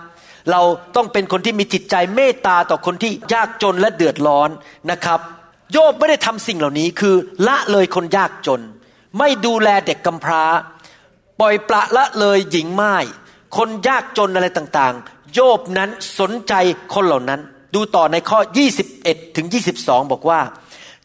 [0.50, 0.62] เรา
[0.96, 4.50] ต้องเป็นคนที่มีจิตใจเมตตาต่อคนที่ยากจนและเดือดร้อน
[4.90, 5.20] นะครับ
[5.72, 7.14] โยบไม่ได้ทำสิ่งเหล่านี้คือ
[7.46, 8.60] ละเลยคนยากจน
[9.18, 10.44] ไม่ดูแลเด็กกำพร้า
[11.40, 12.94] ปล่อยปละละเลยหญิงไม้
[13.56, 16.54] คนยากจนอะไรต่างๆ โยบนั้นสนใจ
[16.94, 17.40] คนเหล่านั้น
[17.74, 18.38] ดูต่อในข้อ
[18.86, 19.46] 21ถึง
[19.78, 20.40] 22 บอกว่า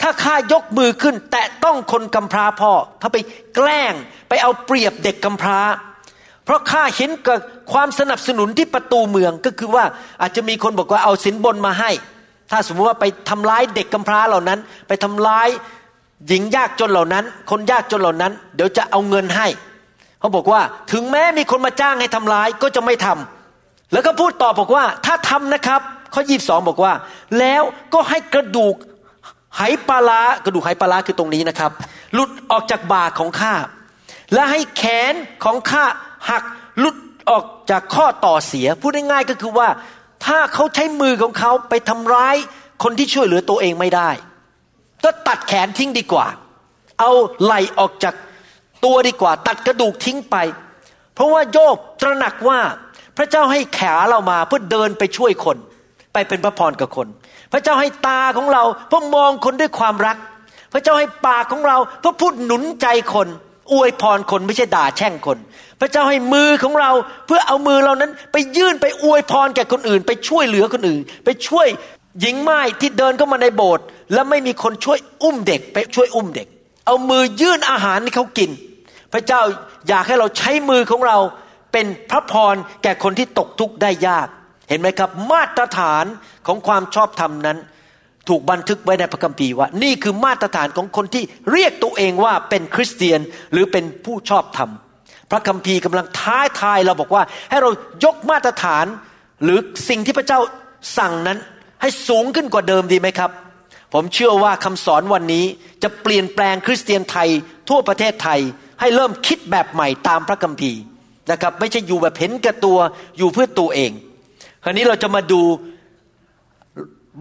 [0.01, 3.17] ถ้าข้ายกมือขึ้น แตะต้องคนกำพร้าพ่อ ถ้าไป
[3.55, 3.93] แกล้ง
[4.29, 5.59] ไปเอาเปรียบเด็กกำพร้า
[6.45, 7.37] เพราะข้าเห็นกับ
[7.71, 9.85] ความสนับสนุนที่ประตูเมืองก็คือว่า
[10.21, 11.91] อาจจะมีคนบอกว่าเอาสินบนมาให้
[12.51, 15.47] ถ้าสมมติว่าไปทำร้ายเด็กกำพร้าเหล่านั้น ไปทำร้าย
[16.27, 19.47] หญิงยากจนเหล่านั้น คนยากจนเหล่านั้น เดี๋ยวจะเอาเงินให้
[20.19, 20.61] เขาบอกว่า
[20.91, 25.81] ถึงแม้มีคนมาจ้างให้ทำร้ายก็จะไม่ทำแล้วก็พูดต่อบอกว่าถ้าทำนะครับ
[26.13, 26.93] ข้อยีบสองบอกว่า
[27.39, 28.75] แล้วก็ให้กระดูก
[29.57, 31.71] ไหปลาลากระดูกไหปลาลาคือตรงนี้นะครับ
[32.13, 33.53] หลุดออกจากบ่าของข้า
[34.33, 35.85] และให้แขนของข้า
[36.29, 36.43] หัก
[36.79, 36.95] หลุด
[37.29, 39.69] ออกจากข้อต่อเสีย พูดง่ายๆก็คือว่า
[40.25, 42.35] ถ้าเขาใช้มือของเขาไปทำร้าย
[42.83, 44.09] คนที่ช่วยเหลือตัวเองไม่ได้
[45.03, 46.27] ก็ตัดแขนทิ้งดีกว่า
[46.99, 47.11] เอา
[47.43, 48.15] ไหลออกจาก
[48.85, 50.35] ตัวดีกว่า ตัดกระดูกทิ้งไป
[51.13, 52.59] เพราะว่าโยบตระหนักว่า
[53.17, 55.57] พระเจ้าให้แขนเรามาเพื่อเดินไปช่วยคน
[56.13, 57.07] ไปเป็นพระพรกับคน
[57.51, 60.17] พระเจ้าให้ตาของเราเพื่อมองคนด้วยความรัก
[60.73, 63.27] พระเจ้าให้ปากของเราเพื่อพูดหนุนใจคน
[63.73, 65.37] อวยพรคนไม่ใช่ด่าแช่งคน
[65.79, 66.91] พระเจ้าให้มือของเรา
[67.25, 71.67] เพื่อเอามือเรานั้น ไปยื่นไปอวยพรแก่คนอื่น ไปช่วยเหลือคนอื่น ไปช่วย
[72.19, 76.47] หญิงไม้ที่เดินเข้ามาในโบสถ์แล้วไม่มีคนช่วยอุ้มเด็ก ไปช่วยอุ้มเด็ก
[76.85, 78.49] เอามือยื่นอาหารให้เขากิน
[79.13, 79.41] พระเจ้า
[79.87, 81.17] อยากให้เราใช้มือของเรา
[81.71, 84.27] เป็นพระพรแก่คนที่ตกทุกข์ได้ยาก
[84.71, 86.05] เห็นไหมครับ มาตรฐาน
[86.47, 87.57] ของความชอบธรรมนั้น
[88.29, 93.19] ถูกบันทึกไว้ในพระคัมภีร์ว่า นี่คือมาตรฐานของคนที่เรียกตัวเองว่าเป็นคริสเตียน
[93.51, 94.69] หรือเป็นผู้ชอบธรรม
[95.31, 97.69] พระคัมภีร์กำลังท้าทายเราบอกว่า ให้เรา
[98.05, 98.85] ยกมาตรฐาน
[99.43, 100.39] หรือสิ่งที่พระเจ้า
[100.97, 101.37] สั่งนั้น
[101.81, 103.31] ให้สูงขึ้นกว่าเดิมดีไหมครับ
[103.93, 105.45] ผมเชื่อว่าคำสอนวันนี้
[105.83, 107.29] จะเปลี่ยนแปลงคริสเตียนไทย
[107.69, 108.39] ทั่วประเทศไทย
[108.79, 110.79] ให้เริ่มคิดแบบใหม่ตามพระคัมภีร์
[111.31, 112.77] นะครับ ไม่ใช่อยู่แบบเห็นแก่ตัว
[113.17, 113.91] อยู่เพื่อตัวเอง
[114.63, 115.41] คราวนี้เราจะมาดู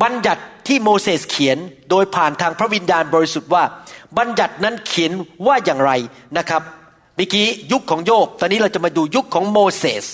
[0.02, 1.58] บัญญัติที่โมเสสเขียน
[1.90, 3.64] โดยผ่านทางพระวิญญาณบริสุทธิ์ว่า
[4.18, 5.12] บัญญัตินั้นเขียน
[5.46, 5.92] ว่าอย่างไร
[6.38, 6.62] นะครับ
[7.16, 10.04] เมื่อกี้ยุคของโยบตอนนี้เราจะมาดูยุคของโมเสส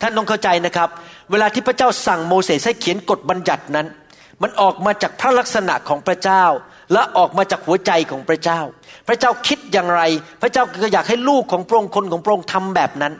[0.00, 0.88] ท่านต้องเข้าใจนะครับ
[1.30, 3.86] เวลาที่พระเจ้าสั่งโมเสสให้เขียนกฎบัญญัตินั้น
[4.42, 6.44] มันออกมาจากพระลักษณะของพระเจ้า
[6.92, 8.60] และออกมาจากหัวใจของพระเจ้า
[9.08, 10.02] พระเจ้าคิดอย่างไร
[10.42, 13.12] พระเจ้าก็อยากให้ลูกของพระองค์คนของพระองค์ทำแบบนั้น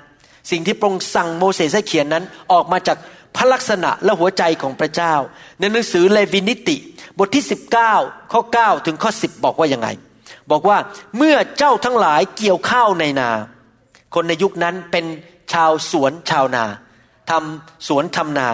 [0.51, 2.99] สิ่งที่พระองค์สั่งโมเสสให้เขียนนั้นออกมาจาก
[3.37, 5.15] พระลักษณะและหัวใจของพระเจ้า
[5.59, 6.77] ในหนังสือเลวินิติ
[7.19, 7.45] บทที่
[7.89, 9.89] 19 ข้อ 9 ถึงข้อ 10 บอกว่ายังไง
[10.51, 10.79] บอกว่า
[11.17, 13.31] เมื่อเจ้าทั้งหลายเกี่ยวข้าวในนา
[14.15, 15.05] คนในยุคนั้นเป็น
[15.53, 16.65] ชาวสวนชาวนา
[17.31, 18.49] ทำสวนทำนา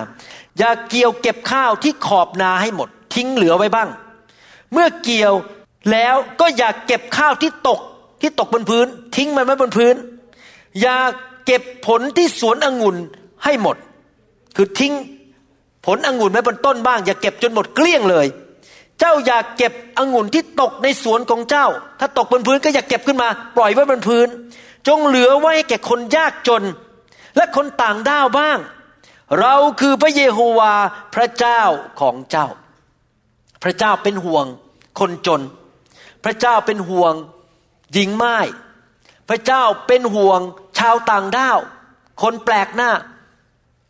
[0.58, 3.88] อย่าเกี่ยวเก็บข้าวที่ขอบนาให้หมด ทิ้งเหลือไว้บ้าง
[4.72, 5.34] เมื่อเกี่ยว
[5.92, 7.80] แล้วก็อย่าเก็บข้าวที่ตก
[8.20, 8.86] ที่ตกบนพื้น
[9.16, 9.94] ทิ้งมันไว้บนพื้น
[10.80, 10.98] อย่า
[11.46, 12.96] เก็บผลที่สวนองุ่น
[13.44, 13.76] ให้หมด
[14.56, 14.94] คือทิ้ง
[15.86, 18.26] ผลองุ่นไว้บนต้นบ้าง อย่าเก็บจนหมดเกลี้ยงเลย
[19.00, 21.66] เจ้าอย่าเก็บองุ่นที่ตกในสวนของเจ้า
[22.00, 24.28] ถ้าตกบนพื้นก็อย่าเก็บขึ้นมา ปล่อยไว้บนพื้น
[24.88, 26.62] จงเหลือไว้แก่คนยากจน
[27.36, 28.58] และคนต่างด้าวบ้าง
[29.40, 30.74] เราคือพระเยโฮวา
[31.14, 31.60] พระเจ้า
[32.00, 32.46] ของเจ้า
[33.62, 34.44] พระเจ้าเป็นห่วง
[35.00, 35.42] คนจน
[36.24, 37.14] พระเจ้าเป็นห่วง
[37.92, 38.38] หญิงม่าย
[39.28, 40.40] พระเจ้าเป็นห่วง
[40.78, 41.58] ชาวต่างด้าว
[42.22, 42.90] คนแปลกหน้า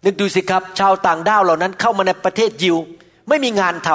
[0.07, 2.77] นึกดูสิครับ ชาวต่างด้าวเหล่านั้นเข้ามาในประเทศยิว
[3.29, 3.88] ไม่มีงานท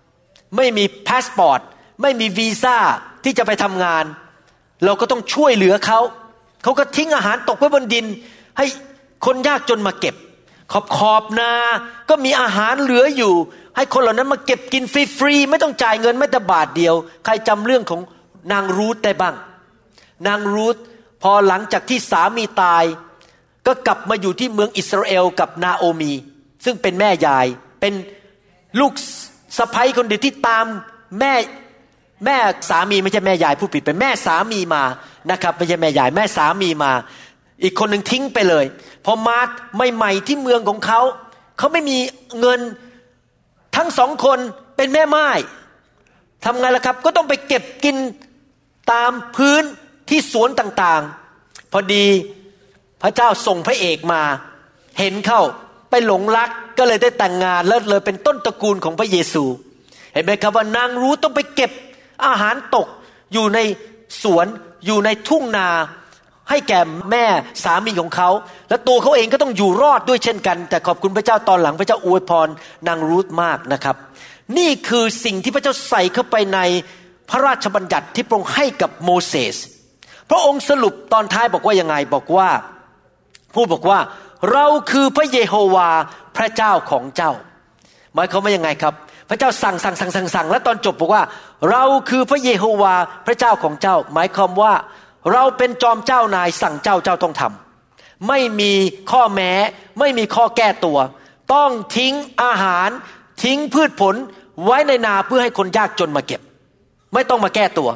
[0.00, 1.60] ำไม่มีพาสปอร์ต
[2.02, 2.76] ไม่มีวีซ่า
[3.24, 4.04] ที่จะไปทำงาน
[4.84, 6.00] เราก็ต้องช่วยเหลือเขา
[6.62, 8.06] เขาก็ทิ้งอาหารตกไว้บนดิน
[8.58, 8.66] ให้
[9.26, 10.14] คนยากจนมาเก็บ
[10.72, 11.52] ขอบขอบนา
[12.08, 13.34] ก็มีอาหารเหลืออยู่
[13.76, 16.94] ให้คนเหล่านั้นมาเก็บกินฟรีๆไม่ต้องจ่ายเงินแม้แต่บาทเดียว
[17.24, 18.00] ใครจำเรื่องของ
[18.52, 19.34] นางรูธได้บ้าง
[20.26, 20.76] นางรูธ
[21.22, 22.84] พอหลังจากที่สามีตาย
[23.66, 26.12] ก็กลับมาอยู่ที่เมืองอิสราเอลกับนาโอมี
[26.64, 27.46] ซึ่งเป็นแม่ยาย
[27.80, 27.94] เป็น
[28.80, 28.92] ลูก
[29.58, 30.66] สะพ้ยคนเดียวที่ตาม
[31.20, 31.32] แม่
[32.24, 32.36] แม่
[32.70, 34.82] สามีไม่ใช่แม่ยายผู้ผิดเป็นแม่สามีมา
[35.30, 36.92] นะครับไม่ใช่แม่ยายแม่สามีมา
[37.62, 38.64] อีกคนหนึ่งทิ้งไปเลย
[39.04, 39.38] พอมา
[39.94, 41.00] ใหม่ๆที่เมืองของเขา
[41.58, 41.98] เขาไม่มี
[42.40, 42.60] เงิน
[43.76, 44.38] ทั้งสองคน
[44.76, 45.28] เป็นแม่ไม้
[46.44, 47.96] ทำไงล่ะครับ ก็ต้องไปเก็บกิน
[48.92, 49.62] ตามพื้น
[50.08, 52.06] ที่สวนต่างๆ พอดี
[53.02, 54.22] พระเจ้าส่งพระเอกมา
[54.98, 55.40] เห็นเข้า
[55.90, 59.44] ไปหลงรักก็เลยได้แต่งงานแล้วเลยเป็นต้นตระกูลของพระเยซู
[60.12, 61.70] เห็นไหมครับว่านางรู้ต้องไปเก็บ
[62.26, 62.86] อาหารตก
[63.32, 63.58] อยู่ใน
[64.22, 64.46] สวน
[64.86, 65.68] อยู่ในทุ่งนา
[66.50, 67.24] ให้แก่แม่
[67.64, 68.28] สามีของเขา
[68.68, 72.48] และตัวเขาเองก็ต้องอยู่รอดด้วยเช่นกัน แต่ขอบคุณพระเจ้าตอนหลังพระเจ้าอวยพร
[72.88, 73.96] นางรูธมากนะครับ
[74.58, 76.58] นี่คือสิ่งที่พระเจ้าใส่เข้าไปใน
[77.30, 79.56] พระราชบัญญัติที่พระองค์ให้กับโมเสส
[80.30, 82.48] พระองค์สรุปตอนท้ายบอกว่ายังไงบอกว่า
[83.54, 84.00] พูดบอกว่า
[84.52, 85.88] เราคือพระเยโฮวา
[86.36, 87.32] พระเจ้าของเจ้า
[88.14, 88.94] หมายความว่ายังไงครับ
[89.28, 91.22] พระเจ้าสั่งสั่งสั่งสั่งสั่งแล้วตอนจบบอกว่า
[91.70, 92.94] เราคือพระเยโฮวา
[93.26, 94.72] พระเจ้าของเจ้า หมายความว่า
[95.32, 98.72] เราเป็นจอมเจ้านายสั่งเจ้าเจ้าต้องทำไม่มี
[99.10, 99.52] ข้อแม้
[99.98, 100.98] ไม่มีข้อแก้ตัว
[101.54, 102.88] ต้องทิ้งอาหาร
[103.42, 104.14] ทิ้งพืชผล
[104.64, 106.40] ไว้ในนาเพื่อให้คนยากจนมาเก็บ
[107.14, 107.88] ไม่ต้องมาแก้ตัว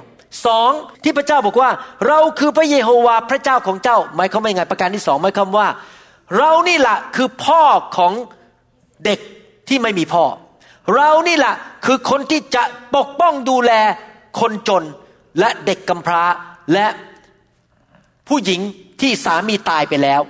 [0.44, 0.70] สอง
[1.02, 1.70] ที่พระเจ้าบอกว่า
[2.06, 5.68] เราคือพระเยโฮวาพระเจ้าของเจ้าหมายความว่าไงประการที่สองหมายความว่า
[6.36, 7.62] เรานี่แหละคือพ่อ
[7.96, 8.12] ของ
[9.04, 9.18] เด็ก
[9.68, 10.24] ที่ไม่มีพ่อ
[10.94, 12.62] เรานี่แหละคือคนที่จะ
[12.96, 13.72] ปกป้องดูแล
[14.40, 14.84] คนจน
[15.38, 16.22] และเด็กกำพร้า
[16.72, 16.86] และ
[18.28, 18.60] ผู้หญิง
[19.00, 20.20] ที่สามีตายไปแล้ว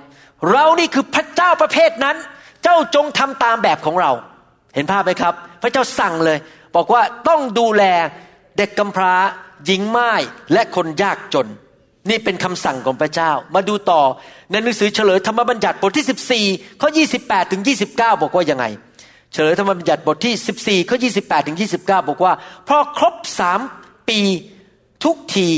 [0.51, 2.17] เรานี่คือพระเจ้าประเภทนั้น
[2.63, 4.11] เจ้าจงทำตามแบบของเรา
[4.75, 6.37] เห็นภาพไหมครับ พระเจ้าสั่งเลย
[6.75, 7.83] บอกว่าต้องดูแล
[8.57, 9.13] เด็กกำพร้า
[9.65, 10.13] หญิงไม้
[10.53, 11.47] และคนยากจน
[12.09, 14.01] นี่เป็นคำสั่งของพระเจ้า มาดูต่อ
[14.51, 16.89] ในหนังสือเฉลยธรรมบัญญัติบทที่ 14ข้อ
[17.19, 17.89] 28ถึง29
[18.21, 18.65] บอกว่ายังไง
[19.33, 22.33] เฉลยธรรมบัญญัติบทที่ 14ข้อ28ถึง29 บอกว่า
[22.67, 23.59] พอครบสาม
[24.09, 24.19] ปี
[25.03, 25.49] ทุกที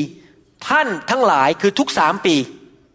[0.67, 2.35] ท่านทั้งหลายคือทุกสามปี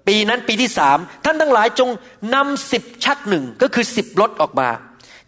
[0.08, 1.88] ปีนั้นปีที่สามท่านทั้งหลายจง
[2.34, 4.68] นำสิบชักหนึ่งก็คือสิบลดออกมา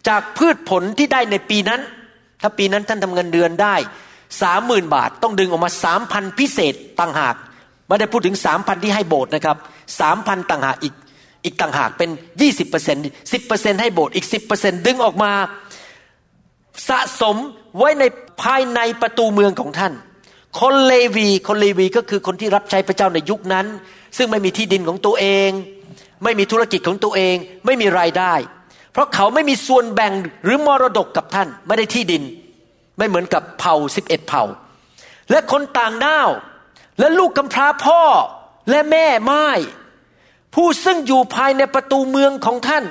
[0.07, 1.81] จากพืชผลที่ได้ในปีนั้น
[2.41, 3.75] ถ้าปีนั้นท่านทำเงินเดือนได้
[4.41, 7.35] สามหมื่นบาทต้องดึงออกมาสามพันพิเศษต่างหาก
[7.87, 9.57] ไม่ได้พูดถึงสามพันที่ให้โบสถ์นะครับ
[9.99, 10.93] สามพันต่างหากอีก
[11.45, 12.09] อีกต่างหากเป็น
[12.41, 13.01] ยี่สิบเปอร์เซ็นต์
[13.33, 15.31] สิบเปอร์เซ็นต์ให้โบสถ์อีกสิบเปอร์เซ็นต์ดึงออกมา
[16.89, 17.35] สะสม
[17.77, 18.03] ไว้ใน
[18.41, 19.93] ภายในประตูเมืองของท่าน
[20.59, 23.65] คนเลวีคนเลวีก็คือคนที่รับใช้พระเจ้าในยุคนั้น
[24.17, 25.49] ซึ่งไม่มีที่ดินของตัวเอง
[26.23, 27.35] ไม่มีธุรกิจของตัวเอง
[27.65, 28.33] ไม่มีรายได้
[28.91, 30.13] เพราะเขาไม่มีส่วนแบ่ง
[30.43, 32.23] หรือมรดกกับท่าน ไม่ได้ที่ดิน
[32.97, 34.43] ไม่เหมือนกับเผ่าสิบเอ็ดเผ่า
[35.31, 36.29] และคนต่างด้าว
[36.99, 38.01] และลูกกำพร้าพ่อ
[38.69, 39.47] และแม่ไม้
[40.55, 42.83] ผู้ซึ่งอยู่ภายในประตูเมืองของท่าน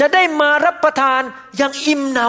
[0.00, 1.20] จะได้มารับประทาน
[1.56, 2.20] อย่างอิ่มหน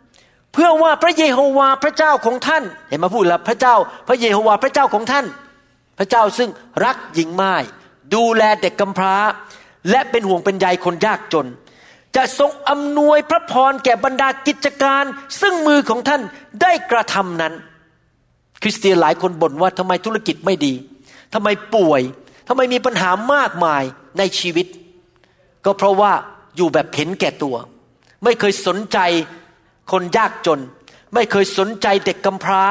[0.00, 3.74] ำเพื่อว่าพระเยโฮวาพระเจ้าของท่าน เห็นมาพูดแล้วพระเจ้า
[4.08, 5.26] พระเยโฮวาพระเจ้าของท่าน
[5.98, 6.50] พระเจ้าซึ่ง
[6.84, 7.54] รักหญิงไม้
[8.14, 9.16] ดูแลเด็กกำพร้า
[9.90, 11.46] และเป็นห่วงเป็นใยคนยากจน
[12.16, 15.04] จะทรงอำนวยพระพรแก่บรรดากิจการ
[15.40, 16.22] ซึ่งมือของท่าน
[16.62, 17.54] ได้กระทำนั้น
[18.62, 20.74] คริสเตียนหลายคนบ่นว่าทำไมธุรกิจไม่ดี
[21.34, 22.02] ทำไมป่วย
[22.48, 23.82] ทำไมมีปัญหามากมาย
[24.18, 24.66] ในชีวิต
[25.64, 26.12] ก็เพราะว่า
[26.56, 27.56] อยู่แบบเห็นแก่ตัว
[28.24, 28.98] ไม่เคยสนใจ
[29.92, 30.60] คนยากจน
[31.14, 32.62] ไม่เคยสนใจเด็กกำพร้า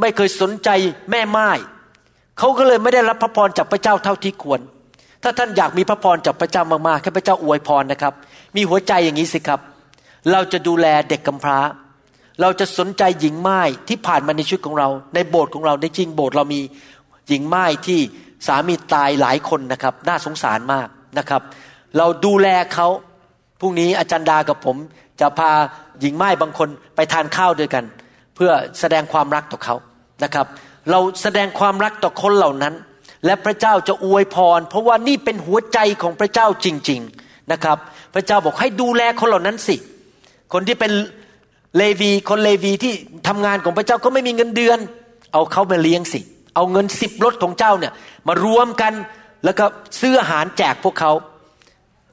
[0.00, 0.68] ไม่เคยสนใจ
[1.10, 1.50] แม่ไม้
[2.38, 4.60] เขาก็เลยไม่ได้รับพระพรจากพระเจ้าเท่าที่ควร
[5.22, 8.14] ถ้าท่านอยากมีพระพรจากพระเจ้ามากๆแค่พระเจ้าอวยพรนะครับ
[8.56, 9.60] มีหัวใจอย่างนี้สิครับ
[10.32, 11.58] เราจะดูแลเด็กกำพร้า
[12.40, 16.60] เราจะสนใจหญิงไม้ที่ผ่านมาในชีวิตของเรา ในโบสถ์ของเราในจริงโบสถ์เรามี
[17.28, 18.00] หญิงไม้ที่
[18.46, 21.42] สามีตายหลายคนนะครับ น่าสงสารมากนะครับ
[21.98, 22.88] เราดูแลเขา
[23.60, 24.76] พรุ่งนี้อาจารย์ดากับผม
[25.20, 25.50] จะพา
[26.00, 27.84] หญิงไม้บางคนไปทานข้าวด้วยกัน
[28.34, 29.76] เพื่อแสดงความรักต่อเขา
[30.24, 30.46] นะครับ
[30.90, 32.74] เราแสดงความรักต่อคนเหล่านั้น
[33.24, 37.78] และพระเจ้าจะอวยพร เพราะว่านี่เป็นหัวใจของพระเจ้าจริง ๆนะครับ
[38.14, 39.76] พระเจ้าบอกให้ดูแลคนเหล่านั้นสิ
[40.52, 40.92] คนที่เป็น
[41.76, 42.92] เลวีคนเลวีที่
[43.28, 44.78] ทำงานของพระเจ้าก็ไม่มีเงินเดือน
[45.32, 46.20] เอาเขามาเลี้ยงสิ
[46.54, 47.92] เอาเงินสิบรถของเจ้าเนี่ย
[48.28, 48.92] มารวมกัน
[49.44, 49.64] แล้วก็
[50.00, 51.12] ซื้ออาหารแจกพวกเขา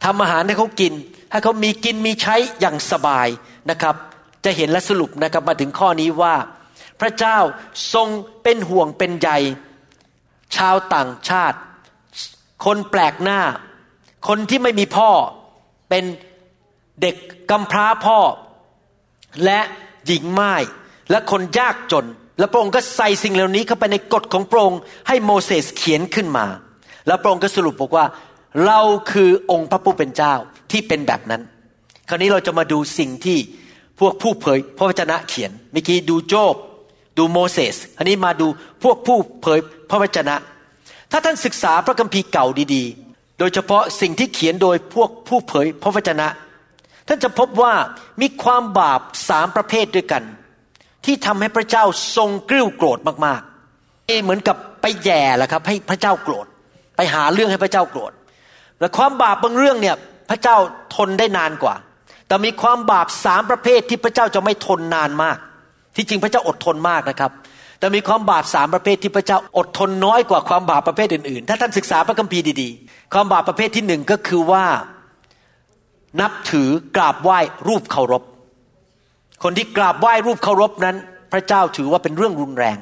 [0.03, 0.93] ทำอาหารให้เขากิน
[1.31, 3.27] ให้เขามีกินมีใช้อย่างสบาย
[3.69, 3.95] นะครับ
[4.45, 6.35] จะเห็นและสรุปนะครับมาถึงข้อนี้ว่า
[7.01, 7.37] พระเจ้า
[7.93, 8.07] ทรง
[8.43, 9.29] เป็นห่วงเป็นใย
[10.55, 11.57] ชาวต่างชาติ
[12.65, 13.41] คนแปลกหน้า
[14.27, 15.09] คนที่ไม่มีพ่อ
[15.89, 16.03] เป็น
[17.01, 17.15] เด็ก
[17.49, 18.19] กำพร้าพ่อ
[19.45, 19.59] และ
[20.07, 20.53] หญิงไม้
[21.11, 22.05] และคนยากจน
[22.39, 26.45] และพระองค์ก็ใส่สิ่งเหล่านี้เข้าไปในกฎของพระองค์ให้โมเสสเขียนขึ้นมา
[27.07, 28.05] แล้วพระองค์ก็สรุปบอกว่า
[28.65, 28.79] เรา
[29.11, 30.33] คือองค์พระผู้เป็นเจ้า
[30.71, 31.41] ที่เป็นแบบนั้น
[32.09, 33.37] คราวนี้เราจะมาดูสิ่งที่
[33.99, 36.55] พวกผู้เผยพระวจนะเขียนเมื่อกี้ดูโจบ
[37.17, 38.47] ดูโมเสสอันนี้มาดู
[38.83, 39.59] พวกผู้เผย
[39.89, 40.35] พระวจนะ
[41.11, 46.27] ถ้าท่านศึกษาพระคัมภีร์เก่าดีๆ โดยเฉพาะสิ่งที่เขียนโดยพวกผู้เผยพระวจนะ
[47.07, 47.73] ท่านจะพบว่า
[48.21, 50.23] มีความบาปสามประเภทด้วยกัน
[51.05, 51.83] ที่ทำให้พระเจ้า
[52.15, 56.47] ทรงกริ้วโกรธมากๆเอเหมือนกับไปแย่แหละครับ ให้พระเจ้าโกรธ
[56.95, 58.11] ไปหาเรื่องให้พระเจ้าโกรธ
[58.79, 59.95] และความบาปบางเรื่องเนี่ย
[60.29, 60.57] พระเจ้า
[60.95, 61.75] ทนได้นานกว่า
[62.27, 65.37] แต่มีความบาปสามประเภทที่พระเจ้าจะไม่ทนนานมาก
[65.95, 67.31] ที่จริงพระเจ้าอดทนมากนะครับ
[67.79, 74.65] แต่มีความบาปสามประเภทที่พระเจ้าอดทนน้อยกว่าความบาปประเภทอื่นๆ ถ้าท่านศึกษาพระคัมภีร์ดีๆ ความบาปประเภทที่หนึ่งก็คือว่า
[76.21, 78.23] นับถือกราบไหว้รูปเคารพ
[79.43, 80.95] คนที่กราบไหว้รูปเคารพนั้น
[81.31, 82.77] พระเจ้าถือว่าเป็นเรื่องรุนแรง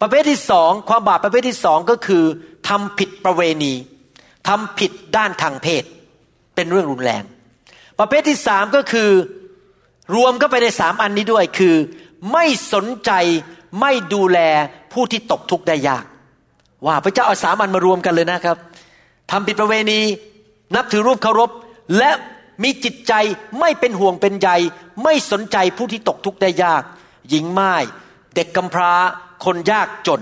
[0.00, 2.24] ประเภทที่สองความบาปประเภทที่สองก็คือ
[2.68, 3.74] ทำผิดประเวณี
[4.48, 5.84] ทำผิดด้านทางเพศ
[6.54, 7.22] เป็นเรื่องรุนแรง
[7.98, 9.10] ประเภทที่สามก็คือ
[10.14, 11.74] รวมก็ไปในสามอันนี้ด้วยคือ
[12.32, 13.10] ไม่สนใจ
[13.80, 14.38] ไม่ดูแล
[14.92, 16.04] ผู้ที่ตกทุกข์ได้ยาก
[16.86, 18.56] ว่าพระเจ้าเอาสามันมารวมกันเลยนะครับ
[19.30, 20.00] ทำผิดประเวณี
[20.74, 21.50] นับถือรูปเคารพ
[21.98, 22.10] และ
[22.62, 23.12] มีจิตใจ
[23.60, 24.48] ไม่เป็นห่วงเป็นใย
[25.04, 26.82] ไม่สนใจผู้ที่ตกทุกข์ได้ยาก
[27.28, 27.74] หญิงไม้
[28.34, 28.92] เด็กกำพร้า
[29.44, 30.20] คนยากจน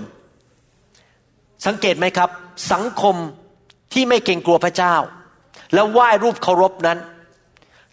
[1.65, 2.29] สังเกตไหมครับ
[2.71, 3.15] สังคม
[3.93, 4.95] ที่ไม่เกรงกลัวพระเจ้า
[5.73, 6.97] แล้วไหว้รูปเคารพนั้น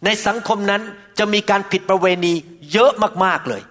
[0.04, 0.82] ในสังคมนั้น
[1.18, 2.32] จะมีการผิดประเวณี
[2.72, 2.92] เยอะ
[3.24, 3.62] มากๆเลย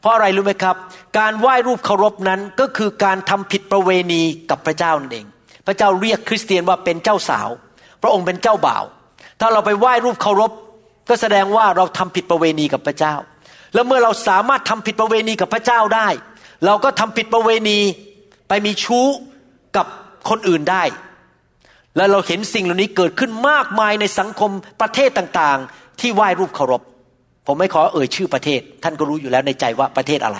[0.00, 0.76] เพราะอะไรรู้ไหมครับ
[1.18, 5.26] การไหว้รูปเคารพนั้นก็คือการทำผิดประเวณีกับพระเจ้านั่นเอง
[5.66, 7.48] พระเจ้าเรียกคริสเตียนว่าเป็นเจ้าสาว
[8.02, 8.84] พระองค์เป็นเจ้าบ่าว
[9.40, 10.52] ถ้าเราไปไหว้รูปเคารพ
[11.08, 13.14] ก็แสดงว่าเราทำผิดประเวณีกับพระเจ้า
[13.74, 16.08] แล้วเมื่อเราสามารถทำผิดประเวณีกับพระเจ้าได้
[16.66, 17.78] เราก็ทำผิดประเวณี
[18.48, 19.06] ไปมีชู้
[19.76, 19.86] กับ
[20.28, 20.82] คนอื่นได้
[21.96, 26.82] แล้วเราเห็นสิ่งเหล่านี้เกิดขึ้นมากมายในสังคมประเทศต่างๆ ที่ไหว้รูปเคารพ
[27.50, 30.38] ผมไม่ขอเอ่ยชื่อประเทศ ท่านก็รู้อยู่แล้วในใจว่าประเทศอะไร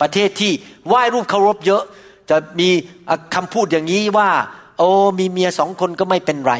[0.00, 0.52] ประเทศที่
[0.86, 1.82] ไหว้รูปเคารพเยอะ
[2.30, 2.68] จะมี
[3.34, 4.28] คำพูดอย่างนี้ว่า
[4.78, 6.54] โอ้มีเมียสองคนก็ไม่เป็นไร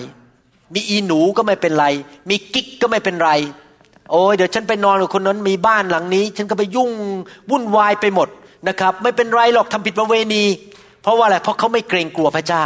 [0.74, 1.86] มีอีหนูก็ไม่เป็นไร
[2.30, 3.30] มีกิ๊กก็ไม่เป็นไร
[4.10, 6.90] โอ้ยเดี๋ยวฉันไปนอนกับคนนั้นมีบ้านหลังนี้ ฉันก็ไปยุ่ง
[7.50, 8.28] วุ่นวายไปหมด
[8.68, 10.44] นะครับ ไม่เป็นไรหรอกทำผิดประเวณี
[11.02, 12.64] เพราะว่าอะไรเพราะเขาไม่เกรงกลัวพระเจ้า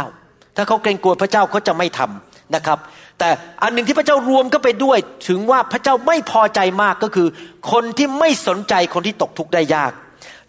[0.55, 2.79] ถ้าเขาเกรงกลัวพระเจ้าเขาจะไม่ทำนะครับ
[3.19, 3.29] แต่
[3.63, 7.27] อันหนึ่งที่พระเจ้ารวมก็ไปด้วย ถึงว่าพระเจ้าไม่พอใจมากก็คือ
[7.71, 9.91] คนที่ไม่สนใจคนที่ตกทุกข์ได้ยาก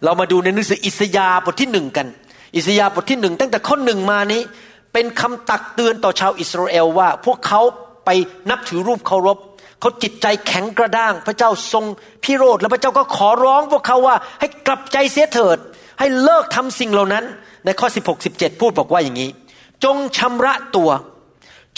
[0.03, 2.07] เรามาดูในหนังสืออิสยาห์บทที่หนึ่งกัน
[2.55, 4.41] อิสยาห์บทที่หนึ่งตั้งแต่ข้อหนึ่งมานี้
[4.93, 7.61] เป็นคำตักเตือนต่อชาวอิสราเอลว่า พวกเขา
[8.05, 8.09] ไป
[8.49, 9.37] นับถือรูปเคารพ
[9.79, 11.85] เขาจิตใจแข็งกระด้าง พระเจ้าทรง
[12.23, 15.57] พิโรธแล้วพระเจ้าก็ขอร้องพวกเขาว่าให้กลับใจเสียเถิด
[15.99, 17.25] ให้เลิกทำสิ่งเหล่านั้น
[17.65, 19.29] ในข้อ 16 17 พูดบอกว่าอย่างนี้
[19.83, 20.89] จงชำระตัว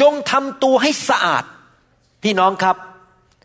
[0.01, 1.43] จงทำตัวให้สะอาด
[2.23, 2.75] พี่น้องครับ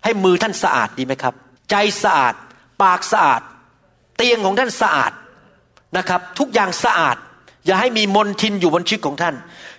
[0.04, 1.34] ให้มือท่านสะอาดดีไหมครับ
[1.70, 2.34] ใจสะอาด
[2.82, 3.40] ปากสะอาด
[4.16, 5.12] เตียงของท่านสะอาด
[5.96, 7.16] นะครับ ทุกอย่างสะอาด
[7.66, 9.34] อย่าให้มีมนทินอยู่บนชีวิตของท่าน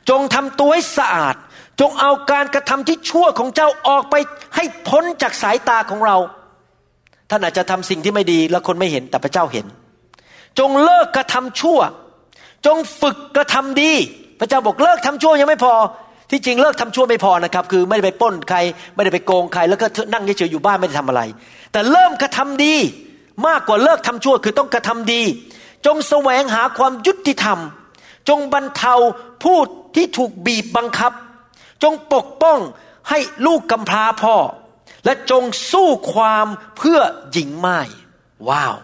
[0.10, 1.36] จงทำตัวให้สะอาด
[1.82, 4.16] จงเอาการกระทำที่ชั่วของเจ้าออกไป
[4.56, 6.18] ให้พ้นจากสายตาของเรา
[7.30, 9.66] ท่านอาจจะทำสิ่งที่ไม่ดีแล้วคนไม่เห็นแต่พระเจ้าเห็น
[10.60, 11.80] จงเลิกกระทำชั่ว
[12.66, 13.94] จงฝึกกระทำดี
[14.40, 15.74] พระเจ้าบอกเลิกทำชั่วยังไม่พอ
[16.32, 18.58] ที่จริงเลิกทำชั่วไม่พอนะครับ คือไม่ได้ไปป้นใคร
[18.96, 21.22] ไม่ได้ไปโกงใคร แล้วก็นั่งเฉยๆอยู่บ้านไม่ได้ทำอะไร
[21.72, 22.76] แต่เริ่มกระทำดี
[23.48, 25.22] มากกว่าเลิกทำชั่วคือต้องกระทำดี
[25.86, 27.60] จงแสวงหาความยุติธรรม
[28.30, 28.94] จงบรรเทา
[29.44, 29.58] ผู้
[29.96, 31.12] ที่ถูกบีบบังคับ
[31.84, 32.60] จงปกป้อง
[33.10, 34.36] ให้ลูกกำพร้าพ่อ
[35.06, 37.00] และจงสู้ความเพื่อ
[37.32, 37.80] หญิงไม้
[38.50, 38.76] ว้าว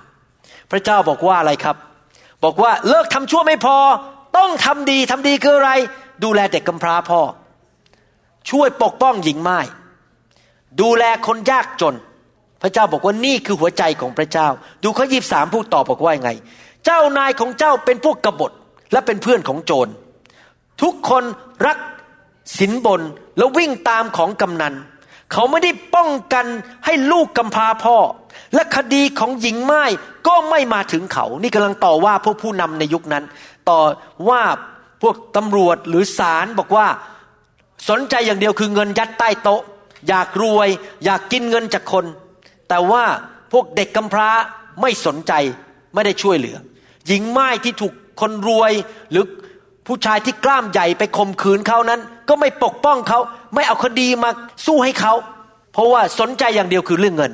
[0.72, 1.78] พระเจ้าบอกว่าอะไรครับ
[2.44, 3.78] บอกว่าเลิกทำชั่วไม่พอ
[4.38, 5.72] ต้องทำดีทำดีคืออะไร
[6.24, 7.22] ดูแลเด็กกำพร้าพ่อ
[8.50, 9.60] ช่วยปกป้องหญิงไม้
[10.82, 11.96] ดูแลคนยากจน
[12.62, 14.48] พระเจ้าบอกว่านี่คือหัวใจของพระเจ้า
[14.84, 16.32] ดูข้อยีบสามพูดต่อบอกว่าไง
[16.86, 18.52] เจ้านายของเจ้าเป็นพวกกบฏ
[18.92, 19.92] และเป็นเพื่อนของโจร
[20.82, 21.24] ทุกคน
[21.68, 21.78] รัก
[22.60, 23.02] สินบน
[23.38, 24.74] แล้ววิ่งตามของกำนัน
[25.32, 26.46] เขาไม่ได้ป้องกัน
[26.86, 27.98] ให้ลูกกำพร้าพ่อ
[28.54, 29.84] และคดีของหญิงไม้
[30.28, 33.24] ก็ไม่มาถึงเขา นี่กำลังต่อว่าพวกผู้นำในยุคนั้น
[33.70, 33.80] ต่อ
[34.30, 34.42] ว่า
[35.04, 36.88] พวกตำรวจหรือศาลบอกว่า
[37.90, 39.62] สนใจอย่างเดียวคือเงินยัดใต้โต๊ะ
[40.08, 40.70] อยากรวย
[41.06, 42.06] อยากกินเงินจากคน
[42.70, 43.04] แต่ว่า
[43.52, 44.30] พวกเด็กกำพร้า
[44.82, 45.34] ไม่สนใจ
[45.94, 46.58] ไม่ได้ช่วยเหลือ
[47.08, 48.72] หญิงไม้ที่ถูกคนรวย
[49.12, 49.24] หรือ
[49.88, 53.20] ผู้ชายที่กล้ามใหญ่ไปข่มขืนเขานั้น ก็ไม่ปกป้องเขา
[53.54, 54.30] ไม่เอาคดีมา
[54.66, 55.14] สู้ให้เขา
[55.74, 57.34] เพราะว่าสนใจอย่างเดียวคือเรื่องเงิน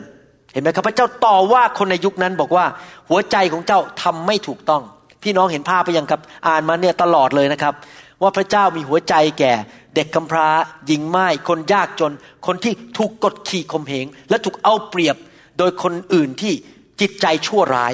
[0.54, 2.66] เห็นไหมครับพระเจ้าต่อว่าคนในยุคนั้นบอกว่า
[3.10, 4.84] หัวใจของเจ้าทำไม่ถูกต้อง
[5.24, 7.74] พี่น้องเห็นภาพไปยังครับ อ่านมาเนี่ยตลอดเลยนะครับ
[8.22, 9.54] ว่าพระเจ้ามีหัวใจแก่
[9.96, 10.50] เด็กกำพร้า
[10.88, 12.12] หญิงไม้คนยากจน
[12.46, 15.16] คนที่ถูกกดขี่ข่มเหง และถูกเอาเปรียบ
[15.58, 16.54] โดยคนอื่นที่
[17.02, 17.94] จิตใจชั่วร้าย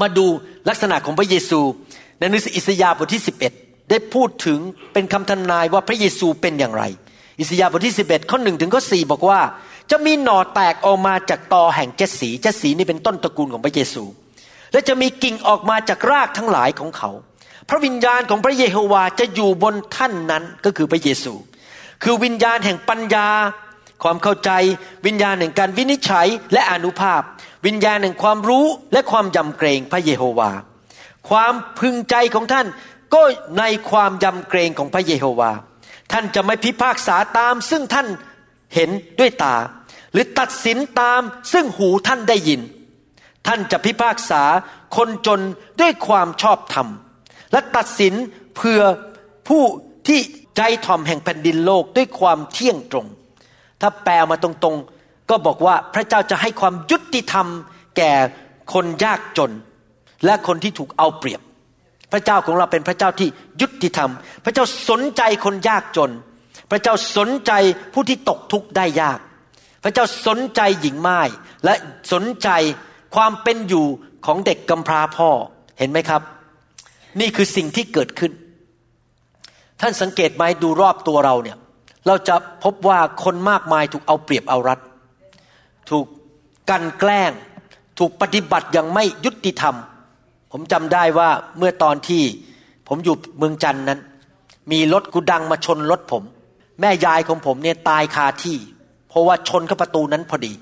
[0.00, 0.26] มาดู
[0.68, 1.60] ลักษณะของพระเยซู
[2.18, 3.22] ในหนังสืออิสยาห์บทที่
[3.54, 4.58] 11 ได้พูดถึง
[4.92, 6.84] เป็นคำทำนายว่าพระเยซูเป็นอย่างไร
[7.40, 9.40] อิสยาห์บทที่ 11 ข้อหนึ่งถึงข้อสี่บอกว่า
[9.90, 14.04] จะมีหน่อแตกออกมาจากตอแห่งเจสีเจสีนี่เป็นต้นตระกูลของพระเยซู
[14.72, 17.10] และจะมีกิ่งออกมาจากรากทั้งหลายของเขา
[17.68, 21.32] พระวิญญาณของพระเยโฮวาจะอยู่บนท่านนั้นก็คือพระเยซู
[22.02, 23.28] คือวิญญาณแห่งปัญญา
[24.02, 24.50] ความเข้าใจ
[25.06, 27.20] วิญญาณแห่งการวินิจฉัยและอนุภาพ
[27.66, 30.50] วิญญาณแห่งความรู้และความยำเกรงพระเยโฮวา
[31.28, 32.66] ความพึงใจของท่าน
[33.14, 33.22] ก็
[33.58, 35.50] ในความยำเกรงของพระเยโฮวา
[36.12, 38.06] ท่านจะไม่พิพากษาตาม ซึ่งท่าน
[38.74, 39.56] เห็นด้วยตา
[40.12, 41.20] หรือตัดสินตาม
[41.52, 42.60] ซึ่งหูท่านได้ยิน
[43.46, 44.42] ท่านจะพิพากษา
[44.96, 45.40] คนจน
[45.80, 46.88] ด้วยความชอบธรรม
[47.52, 48.14] และตัดสิน
[48.56, 48.80] เพื่อ
[49.48, 49.64] ผู้
[50.08, 50.20] ที่
[50.56, 53.06] ใจถ่อมแห่งแผ่นดินโลกด้วยความเที่ยงตรง
[53.80, 57.46] ถ้าแปลมาตรงๆ ก็บอกว่าพระเจ้าจะให้ความยุติธรรม
[57.96, 58.12] แก่
[58.72, 59.52] คนยากจน
[60.24, 61.40] และคนที่ถูกเอาเปรียบ
[62.12, 63.28] พระเจ้าของเราเป็นพระเจ้าที่
[63.60, 64.10] ยุติธรรม
[64.44, 66.10] พระเจ้าสนใจคนยากจน
[66.70, 67.52] พระเจ้าสนใจ
[67.94, 69.18] ผู้ที่ตกทุกข์ได้ยาก
[69.84, 71.20] พระเจ้าสนใจหญิงไม้
[71.64, 71.74] และ
[72.12, 72.48] สนใจ
[73.14, 73.86] ความเป็นอยู่
[74.26, 75.30] ของเด็กกำพร้าพ่อ
[75.78, 76.22] เห็นไหมครับ
[77.20, 78.32] นี่คือสิ่งที่เกิดขึ้น
[79.80, 81.58] ท่านสังเกตไหมดูรอบตัวเราเนี่ย
[82.06, 84.80] เราจะพบว่าคนมากมายถูกเอาเปรียบเอารัด
[85.90, 86.06] ถูก
[86.70, 87.32] กันแกล้ง
[87.98, 89.76] ถูกปฏิบัติอย่างไม่ยุติธรรม
[90.52, 92.22] ผมจำได้ว่าเมื่อตอนที่
[92.88, 94.00] ผมอยู่เมืองจันนั้น
[94.72, 96.22] มีรถกุดังมาชนรถผม
[96.80, 98.56] แม่ยายของผมเนี่ยตายคาที่
[99.08, 100.52] เพราะว่าชนเข้าประตูนั้นพอดี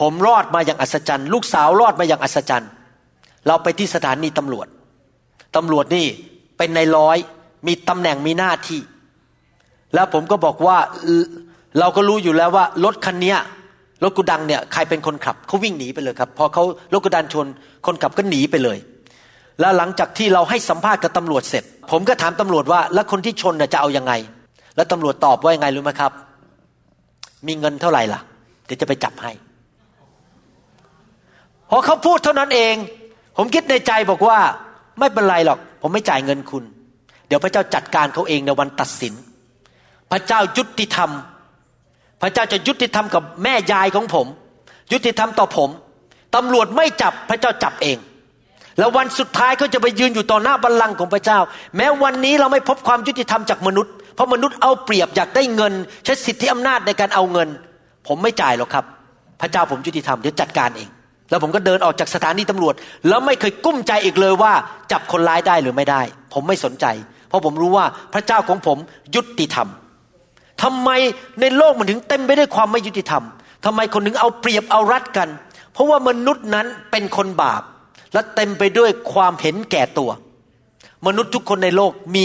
[0.00, 2.70] ผมรอดมาอย่างอัศจรรย์ ลูกสาวรอดมาอย่างอัศจรรย์
[3.46, 4.66] เราไปที่สถานีตำรวจ
[5.56, 6.06] ตำรวจนี่
[6.58, 7.18] เป็นในร้อย
[7.66, 8.80] มีตำแหน่งมีหน้าที่
[9.94, 10.78] แล้วผมก็บอกว่า
[11.78, 13.34] เราก็รู้อยู่แล้วว่ารถคันนี้
[14.02, 17.46] รถกุดังเนี่ยใครเป็นคนขับเขาวิ่งหนีไปเลยครับพอเขารถกุดังชน
[17.86, 18.78] คนขับก็หนีไปเลย
[19.60, 24.12] แล้วหลังจากที่เราให้สัมภาษณ์กับตำรวจเสร็จ ผมก็ถามตำรวจว่า แล้วคนที่ชนจะเอาอยัางไง
[24.76, 26.12] แล้วตำรวจตอบว่ายังไงรู้ไหมครับ
[27.46, 28.20] มีเงินเท่าไหร่ล่ะ
[28.66, 29.32] เดี๋ยวจะไปจับให้
[31.74, 32.74] อเขาพูดเท่านั้นเอง
[33.36, 34.38] ผมคิดในใจบอกว่า
[34.98, 36.64] ไม่เป็นไรหรอก ผมไม่จ่ายเงินคุณ
[37.26, 39.14] เดี๋ยวพระเจ้าจัดการเขาเองในวันตัดสิน
[40.10, 41.10] พระเจ้ายุติธรรม
[42.22, 44.26] พระเจ้าจะยุติธรรมกับแม่ยายของผม
[44.92, 45.70] ยุติธรรมต่อผม
[46.34, 47.98] ตำรวจไม่จับพระเจ้าจับเอง
[48.78, 51.38] แล้ววันสุดท้ายเขาจะไปยืนอยู่ต่อหน้าบัลลังก์ของพระเจ้า
[51.76, 55.72] แม้วันนี้เราไม่พบความยุติธรรมจากมนุษย์ เพราะมนุษย์เอาเปรียบอยากได้เงิน
[56.04, 57.48] ใช้สิทธิอำนาจในการเอาเงิน
[58.06, 58.84] ผมไม่จ่ายหรอกครับ
[59.40, 60.88] พระเจ้าผมยุติธรรมเดี๋ยวจัดการเอง
[61.30, 62.74] แล้วผมก็เดินออกจากสถานีตำรวจ
[63.08, 64.52] แล้วไม่เคยกุ้มใจอีกเลยว่า
[64.92, 66.02] จับคนร้ายได้หรือไม่ได้
[66.32, 66.86] ผมไม่สนใจ
[67.28, 68.78] เพราะผมรู้ว่าพระเจ้าของผม
[69.14, 69.68] ยุติธรรม
[70.62, 70.90] ทำไม
[71.40, 73.24] ในโลกมันถึงเต็มไปด้วยความไม่ยุติธรรม
[73.64, 75.28] ทำไมคนถึงเอาเปรียบเอารัดกัน
[75.72, 77.62] เพราะว่ามนุษย์นั้นเป็นคนบาป
[78.12, 80.10] และเต็มไปด้วยความเห็นแก่ตัว
[81.06, 82.18] มนุษย์ทุกคนในโลกม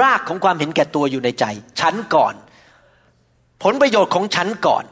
[0.00, 1.44] รากของความเห็นแก่ตัวอยู่ในใจ
[1.80, 2.34] ฉันก่อน
[3.62, 4.84] ผลประโยชน์ของฉันก่อน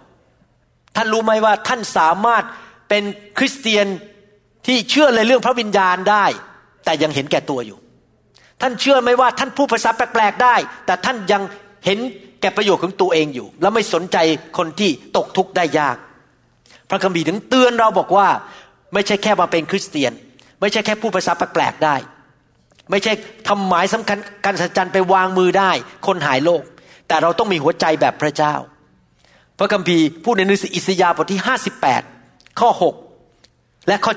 [0.96, 2.44] ท่านรู้ไหมว่าท่านสามารถ
[2.92, 3.86] เป็นคริสเตียน
[4.66, 6.26] ที่เชื่อในเรื่องพระวิญญาณได้
[6.84, 7.78] แต่ยังเห็นแก่ตัวอยู่
[8.60, 11.42] ท่านเชื่อไหมว่าท่านพูดภาษาแปลกๆได้ แต่ท่านยัง
[11.84, 11.98] เห็น
[12.40, 14.16] แก่ประโยชน์ของตัวเองอยู่ แล้วไม่สนใจ
[14.58, 15.96] คนที่ตกทุกข์ได้ยาก
[16.90, 18.28] พระคัมภีร์ถึงเตือนเราบอกว่า
[18.94, 20.12] ไม่ใช่แค่มาเป็นคริสเตียน
[20.60, 21.96] ไม่ใช่แค่พูดภาษาแปลกๆได้
[22.90, 23.12] ไม่ใช่
[23.48, 25.70] ทำหมายสำคัญการอัศจรรย์ไปวางมือได้
[26.06, 26.62] คนหายโรค
[27.08, 28.54] แต่เราต้องมีหัวใจแบบพระเจ้า
[29.58, 31.40] พระคัมภีร์พูดในหนังสืออิสยาห์บทที่
[31.80, 32.11] 58
[32.60, 32.70] ข้อ
[33.28, 34.12] 6 และข้อ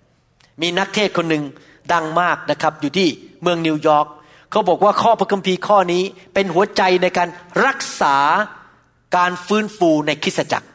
[0.00, 1.44] 7 มีนักเทศน์คนหนึ่ง
[1.92, 3.08] ดังมากนะครับ อยู่ที่
[3.42, 4.06] เมืองนิวยอร์ก
[4.50, 6.02] เขาบอกว่าข้อพระคัมภีร์ข้อนี้
[6.34, 7.28] เป็นหัวใจในการ
[7.66, 8.16] รักษา
[9.16, 10.68] การฟื้นฟูในคริสตจักร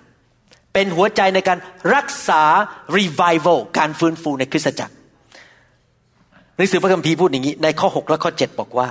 [0.73, 1.59] เป็นหัวใจในการ
[1.95, 2.41] รักษา
[2.97, 4.93] revival การฟื้นฟูในคริสตจักร
[6.55, 8.87] หนังสือพระคัมภีร์พูดอย่างนี้ ในข้อ 6 และข้อ 7 บอกว่า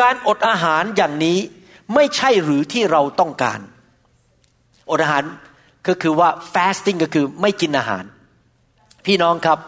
[0.00, 1.38] การอดอาหารอย่างนี้
[1.94, 3.60] ไม่ใช่หรือที่เราต้องการ
[4.90, 5.24] อดอาหาร
[5.88, 8.04] ก็คือว่า fasting ก็คือไม่กินอาหาร
[9.06, 9.58] พี่น้องครับ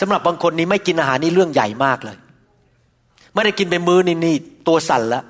[0.00, 2.16] สำหรับบางคนนี้ไม่กินอาหารนี่เรื่องใหญ่มากเลย
[3.34, 4.34] ไม่ได้กินไปมื้อนี่นี่
[4.68, 5.24] ตัวสั่นแล้ว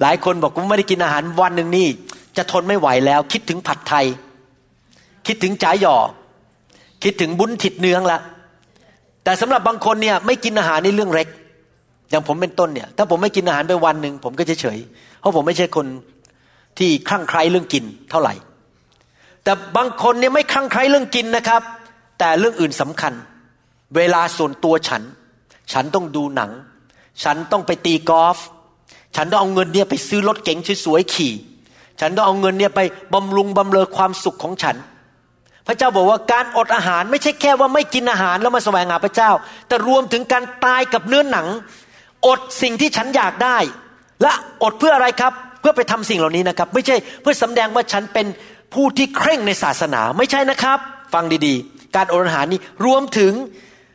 [0.00, 1.86] หลายคนบอกว่าไม่ได้กินอาหารวันหนึ่งนี่
[2.36, 4.06] จะทนไม่ไหวแล้ว คิดถึงผัดไทย
[5.26, 5.96] คิดถึงจ๋าหยอ
[7.02, 8.18] คิดถึงบุญถิดเนื้องละ
[9.24, 11.28] แต่สำหรับบางคนเนี่ยไม่กินอาหารนี่เรื่องเล็ก
[12.10, 14.78] อย่างผมเป็นต้นเนี่ยถ้าผมไม่กินอาหารไปวันหนึ่งผมก็เฉย
[15.20, 15.86] เพราะผมไม่ใช่คน
[16.78, 18.34] ที่คลั่งไคล้เรื่องกินเท่าไหร่
[19.46, 21.62] แต่บางคนเนี่ยไม่คลั่งไคล้เรื่องกินนะครับ
[22.18, 23.12] แต่เรื่องอื่นสำคัญ
[23.96, 25.02] เวลาส่วนตัวฉัน
[25.72, 26.50] ฉันต้องดูหนัง
[27.24, 28.38] ฉันต้องไปตีกอล์ฟ
[29.16, 31.32] ฉันต้องเอาเงินเนี่ยไปซื้อรถเก๋งสวยๆขี่
[32.00, 32.80] ฉันต้องเอาเงินเนี่ยไป
[33.14, 34.76] บำรุงบำเรอความสุขของฉัน
[35.66, 39.30] พระเจ้าบอกว่าการอดอาหารไม่ใช่แค่ว่าไม่กินอาหารแล้วมาแสวงหาพระเจ้า
[39.68, 41.46] แต่รวมถึงการตายกับเนื้อหนัง
[42.26, 43.58] อดสิ่งที่ฉันอยากได้
[44.22, 44.32] และ
[44.62, 48.26] อดเพื่ออะไรครับ เพื่อไปทำสิ่งเหล่านี้นะครับ ไม่ใช่เพื่อสำแดงว่าฉันเป็น
[48.74, 50.78] ผู้ที่เคร่งในศาสนาไม่ใช่นะครับ
[51.14, 53.32] ฟังดีๆ การอดอาหารนี้รวมถึง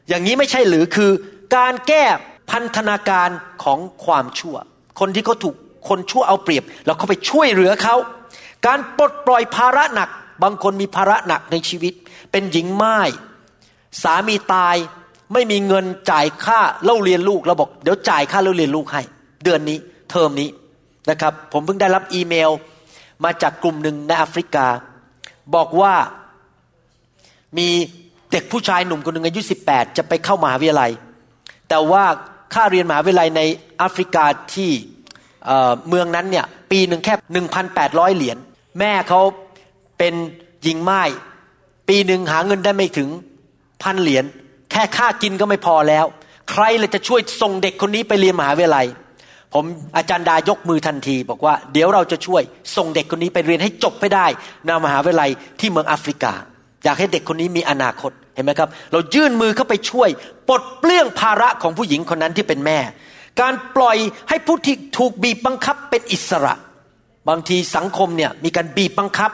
[0.10, 1.12] อย่างนี้ไม่ใช่หรือคือ
[1.58, 2.04] การแก้
[2.52, 3.30] พันธนาการ
[3.64, 4.56] ของความชั่ว
[5.00, 5.56] คนที่เขาถูก
[5.90, 7.96] คนชั่วเอาเปรียบ เราเข้าไปช่วยเหลือเขา
[8.68, 10.10] การปลดปล่อยภาระหนัก
[10.44, 11.94] บางคนมีภาระหนักในชีวิต
[12.32, 12.98] เป็นหญิงไม้
[14.04, 14.76] สามีตาย
[15.34, 19.02] ไม่มีเงินจ่ายค่าเล่าเรียนลูกเราบอกเดี๋ยวจ่ายค่าเล่าเรียนลูกให้
[19.44, 19.78] เดือนนี้
[20.12, 20.50] เทอมนี้
[21.10, 22.50] นะครับ ผมเพิ่งได้รับอีเมล
[23.24, 24.68] มาจากกลุ่มหนึ่งในแอฟริกา
[25.56, 25.94] บอกว่า
[27.58, 27.70] มี
[28.32, 30.92] เด็กผู้ชายหนุ่มคนหนึ่งอายุ18 จะไปเข้ามหาวิทยาลัย
[31.70, 32.04] แต่ว่า
[32.54, 33.42] ค่าเรียนมหาวิทยาลัยใน
[33.78, 34.72] แอฟริกาที่
[35.88, 37.14] เมืองนั้นเนี่ยปีหนึ่งแค่
[37.66, 38.38] 1,800 เหรียญ
[38.80, 39.22] แม่เขา
[39.98, 40.14] เป็น
[40.64, 41.02] หญิงไม้
[41.90, 43.10] ปีหนึ่งหาเงินได้ไม่ถึง
[43.84, 44.26] พันเหรียญ
[44.72, 46.06] แค่ค่ากินก็ไม่พอแล้ว
[46.52, 48.88] ใครเลยจะช่วยส่งเด็กคนนี้ไปเรียนมหาวิทยาลัย
[49.54, 49.66] ผม
[49.98, 52.42] อาจารย์ดายกมือทันที บอกว่าเดี๋ยวเราจะช่วย
[52.76, 54.26] ส่งเด็กคนนี้ไปเรียนให้จบไปได้
[54.66, 55.30] ในมหาวิทยาลัย
[55.60, 56.34] ที่เมืองแอฟริกา
[56.84, 60.10] อยากให้เด็กคนนี้มีอนาคตเห็นไหมครับ เรายื่นมือเข้าไปช่วย
[60.48, 62.80] ปลดเปลื้องภาระของผู้หญิงคนนั้นที่เป็นแม่
[63.42, 63.98] การปล่อย
[64.30, 66.54] ให้ผู้ที่ถูกบีบบังคับเป็นอิสระ
[67.30, 69.32] บางทีสังคมเนี่ยมีการบีบบังคับ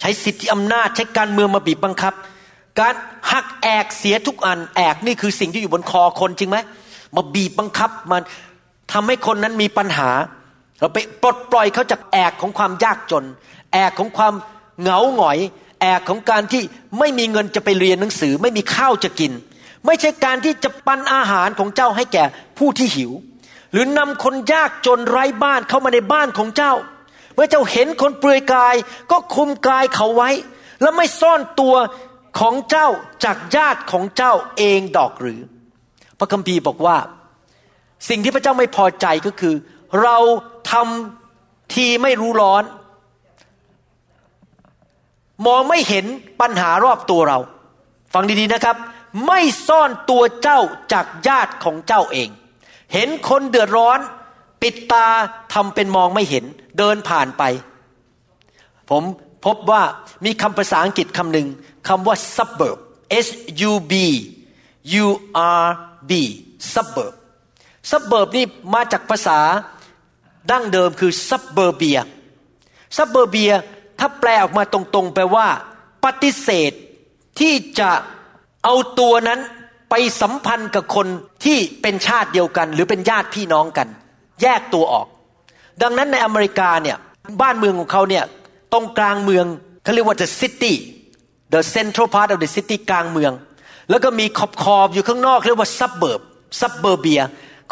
[0.00, 2.14] ใช้สิทธิอำนาจใช้การเมืองมาบีบบังคับ
[2.80, 2.94] การ
[3.32, 6.58] หักแอกเสียทุกอันแอกนี่คือสิ่งที่อยู่บนคอคนจริงไหม
[7.16, 8.22] มาบีบบังคับมัน
[8.92, 10.10] ทำให้คนนั้นมีปัญหา
[10.78, 13.24] เราไปปลดปล่อยเขาจากแอกของความยากจน
[13.72, 14.34] แอกของความ
[14.80, 15.38] เหงาหงอย
[15.80, 16.62] แอกของการที่
[16.98, 19.32] ไม่มีเงินจะไปเรียนหนังสือ ไม่มีข้าวจะกิน
[19.86, 22.24] ไม่ใช่การที่จะปันอาหารของเจ้าให้แก่
[22.58, 23.12] ผู้ที่หิว
[23.72, 26.74] หรือนำคนยากจนไร้บ้านเข้ามาในบ้านของเจ้า
[27.34, 28.74] เมื่อเจ้าเห็นคนเปลือยกาย
[29.10, 30.30] ก็คุมกายเขาไว้
[30.82, 31.74] แล้วไม่ซ่อนตัว
[32.38, 32.88] ของเจ้า
[33.24, 35.40] จากญาติของเจ้าเองดอกหรือ
[36.18, 36.96] พระคัมภีร์บอกว่า
[38.08, 39.54] สิ่งที่พระเจ้าไม่พอใจก็คือ
[40.02, 40.16] เรา
[40.70, 42.64] ทำทีไม่รู้ร้อน
[45.46, 46.06] มองไม่เห็น
[46.40, 47.38] ปัญหารอบตัวเรา
[48.14, 48.76] ฟังดีๆนะครับ
[49.26, 50.60] ไม่ซ่อนตัวเจ้า
[50.92, 52.28] จากญาติของเจ้าเอง
[52.92, 53.98] เห็นคนเดือดร้อน
[54.62, 55.06] ปิดตา
[55.54, 56.44] ทำเป็นมองไม่เห็น
[56.78, 57.42] เดินผ่านไป
[58.90, 59.02] ผม
[59.46, 59.82] พบว่า
[60.24, 61.48] มีคำภาษาอังกฤษคำหนึ่ง
[61.88, 62.78] คำว่า suburb
[63.26, 63.28] S
[63.70, 63.94] U B
[65.04, 65.06] U
[65.62, 65.64] R
[66.10, 66.12] B
[66.72, 67.14] suburb
[67.90, 69.38] suburb นี่มาจากภาษา
[70.50, 72.00] ดั้งเดิมคือ suburbia
[72.96, 73.54] suburbia
[73.98, 75.46] ถ้าแปลออกมาตรงๆแปลว่า
[76.04, 76.72] ปฏิเสธ
[77.38, 77.90] ที่จะ
[78.64, 79.40] เอาตัวนั้น
[79.90, 81.06] ไปสัมพันธ์กับคน
[81.44, 83.88] ที่เป็นชาติเดียวกัน หรือเป็นญาติพี่น้องกัน
[84.42, 85.06] แยกตัวออก
[85.82, 86.96] ดังนั้นในอเมริกาเนี่ย
[87.40, 88.24] บ้านเมืองของเขาเนี่ย
[88.72, 89.46] ตรงกลางเมือง
[89.82, 90.74] เขาเรียกว่า the city
[91.54, 93.32] the central part of the city กลางเมือง
[93.90, 96.20] แล้วก็มีขอบขอบอยู่ข้างนอกเรียกว่า suburb
[96.60, 97.22] suburbia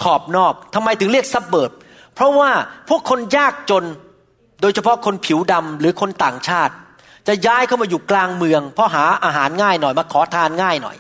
[0.03, 1.71] ขอบนอกทำไมถึงเรียก suburb
[2.15, 2.51] เพราะว่า
[2.89, 3.85] พวกคนยากจน
[4.61, 6.75] โดยเฉพาะคนผิวดำหรือคนต่างชาติ
[7.29, 10.97] จะย้ายเข้ามาอยู่กลางเมือง เพราะหาอาหารง่ายหน่อยมาขอทานง่ายหน่อย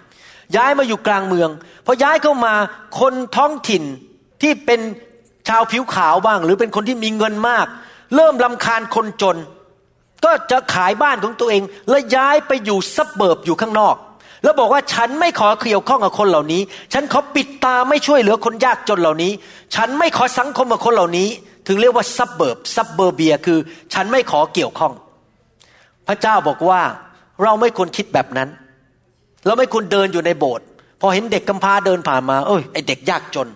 [0.57, 1.49] ย้ายมาอยู่กลางเมือง
[1.87, 2.55] พอย้ายเข้ามา
[3.01, 3.83] คนท้องถิ่น
[4.43, 4.81] ที่เป็น
[5.49, 7.67] ชาวผิวขาวบ้าง หรือเป็นคนที่มีเงินมาก
[8.15, 9.37] เริ่มรำคาญคนจน
[10.25, 13.97] ก็จะขายบ้านของตัวเอง แล้วย้ายไปอยู่ suburb อยู่ข้างนอก
[14.43, 16.62] แล้วบอกว่าฉันไม่ขอเกี่ยวข้องกับคนเหล่านี้
[16.93, 19.32] ฉันขอปิดตาไม่ช่วยเหลือคนยากจนเหล่านี้
[19.74, 21.28] ฉันไม่ขอสังคมกับคนเหล่านี้
[21.66, 23.59] ถึงเรียกว่า suburb suburbia คือ
[23.95, 24.93] ฉันไม่ขอเกี่ยวข้อง
[26.09, 26.80] พระเจ้าบอกว่า
[27.43, 28.49] เราไม่ควรคิดแบบนั้น
[29.47, 30.66] เราไม่ควรเดินอยู่ในโบสถ์
[31.01, 33.49] พอเห็นเด็กกำพร้าเดินผ่านมา เอ้ยไอเด็กยากจน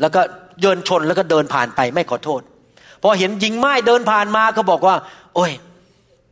[0.00, 0.20] แล้วก็
[0.60, 2.40] เยินชนแล้วก็เดินผ่านไปไม่ขอโทษ
[3.02, 4.96] พอเห็นหญิงไม้เดินผ่านมาก็บอกว่า
[5.34, 5.52] โอ้ย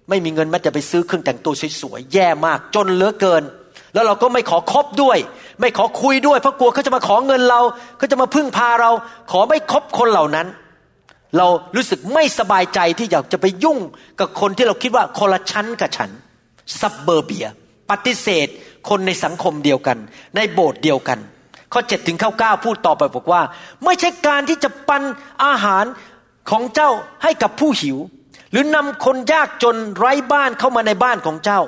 [0.09, 3.43] ไม่มีเงินแม้จะไปซื้อเครื่องแต่งตัวสวยๆแย่มาก จนเหลือเกิน
[3.95, 5.19] แล้วเราก็ไม่ขอคบด้วย
[5.61, 7.61] ไม่ขอคุยด้วยเพราะกลัวเขาจะมาขอเงินเรา
[7.99, 8.91] เขาจะมาพึ่งพาเรา
[9.31, 10.47] ขอไม่คบคนเหล่านั้น
[11.37, 11.47] เรา
[11.77, 13.79] รู้สึกไม่สบายใจที่อยากจะไปยุ่ง
[14.21, 16.11] กับคนที่เราคิดว่าคนละชั้นกับฉัน
[16.81, 17.47] ซับเบอร์เบีย
[17.91, 18.49] ปฏิเสธ
[18.89, 19.99] คนในสังคมเดียวกัน
[20.37, 21.19] ในโบสถ์เดียวกัน
[21.73, 23.43] ข้อเจ็ดถึงข้าเก้าพูดต่อไปบอกว่า
[23.85, 25.03] ไม่ใช่การที่จะปัน
[25.45, 25.85] อาหาร
[26.51, 26.91] ของเจ้า
[27.23, 27.99] ให้กับผู้หิว
[28.53, 31.61] หรือนำคนยากจนไร้บ้านเข้ามาในบ้านของเจ้า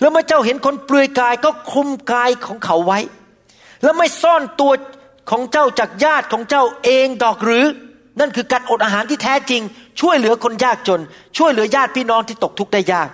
[0.00, 2.98] แล้วเมื่อเจ้าเห็นคนเปลือยกายก็คลุมกายของเขาไว้
[3.82, 4.72] แล้วไม่ซ่อนตัว
[5.30, 7.64] ของเจ้าจากญาติของเจ้าเองดอกหรือ
[8.20, 9.62] นั่นคือการอดอาหารที่แท้จริง
[10.00, 11.00] ช่วยเหลือคนยากจน
[11.38, 13.08] ช่วยเหลือญาติพี่น้องที่ตกทุกข์ได้ยาก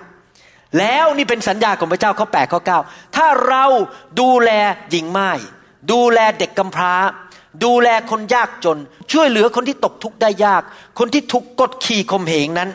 [0.78, 2.78] แล้วนี่เป็นสัญญาของพระเจ้าข้อแปดข้อเก้า
[3.16, 3.64] ถ้าเรา
[4.20, 4.50] ดูแล
[4.90, 5.30] หญิงไม้
[5.92, 6.94] ดูแลเด็กกำพร้า
[7.64, 8.78] ดูแลคนยากจน
[9.12, 10.62] ช่วยเหลือคนที่ตกทุกข์ได้ยาก
[10.98, 12.70] คนที่ถูกกดขี่ข่มเหงนั้น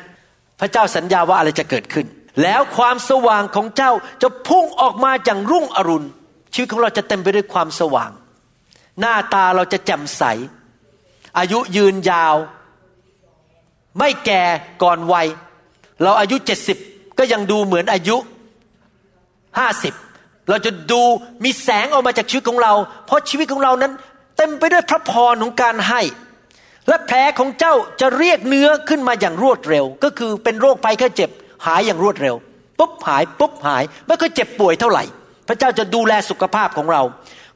[0.60, 2.06] พระเจ้าสัญญาว่าอะไรจะเกิดขึ้น
[2.44, 3.92] แล้วความสว่างของเจ้า
[4.22, 6.08] จะพุ่งออกมาอย่างรุ่งอรุณ
[6.54, 8.12] ชีวิตของเราจะเต็มไปด้วยความสว่าง
[9.00, 10.24] หน้าตาเราจะแจ่มใส
[11.38, 12.36] อายุยืนยาว
[13.98, 14.44] ไม่แก่
[14.84, 15.28] ก่อนวัย
[16.04, 16.78] เราอายุเจ็ดสิบ
[17.18, 18.18] ก็ยังดูเหมือนอายุ
[19.60, 19.94] ห้าสิบ
[20.50, 21.02] เราจะดู
[21.44, 22.74] มีแสงออกมาจากชีวิตของเรา
[23.06, 23.94] เพราะชีวิตของเรานั้น
[24.38, 26.02] เต็มไปด้วยพระพรของการให้
[26.90, 31.30] และแผลของเจ้าจะเรียกเนื้อขึ้นมาอย่างรวดเร็ว ก็คือเป็นโรคภัยแค่เจ็บ
[31.66, 32.36] หายอย่างรวดเร็ว
[32.80, 35.04] ปุ๊บหายปุ๊บหายไม่ค่อยเจ็บป่วยเท่าไหร่
[35.48, 37.02] พระเจ้าจะดูแลสุขภาพของเรา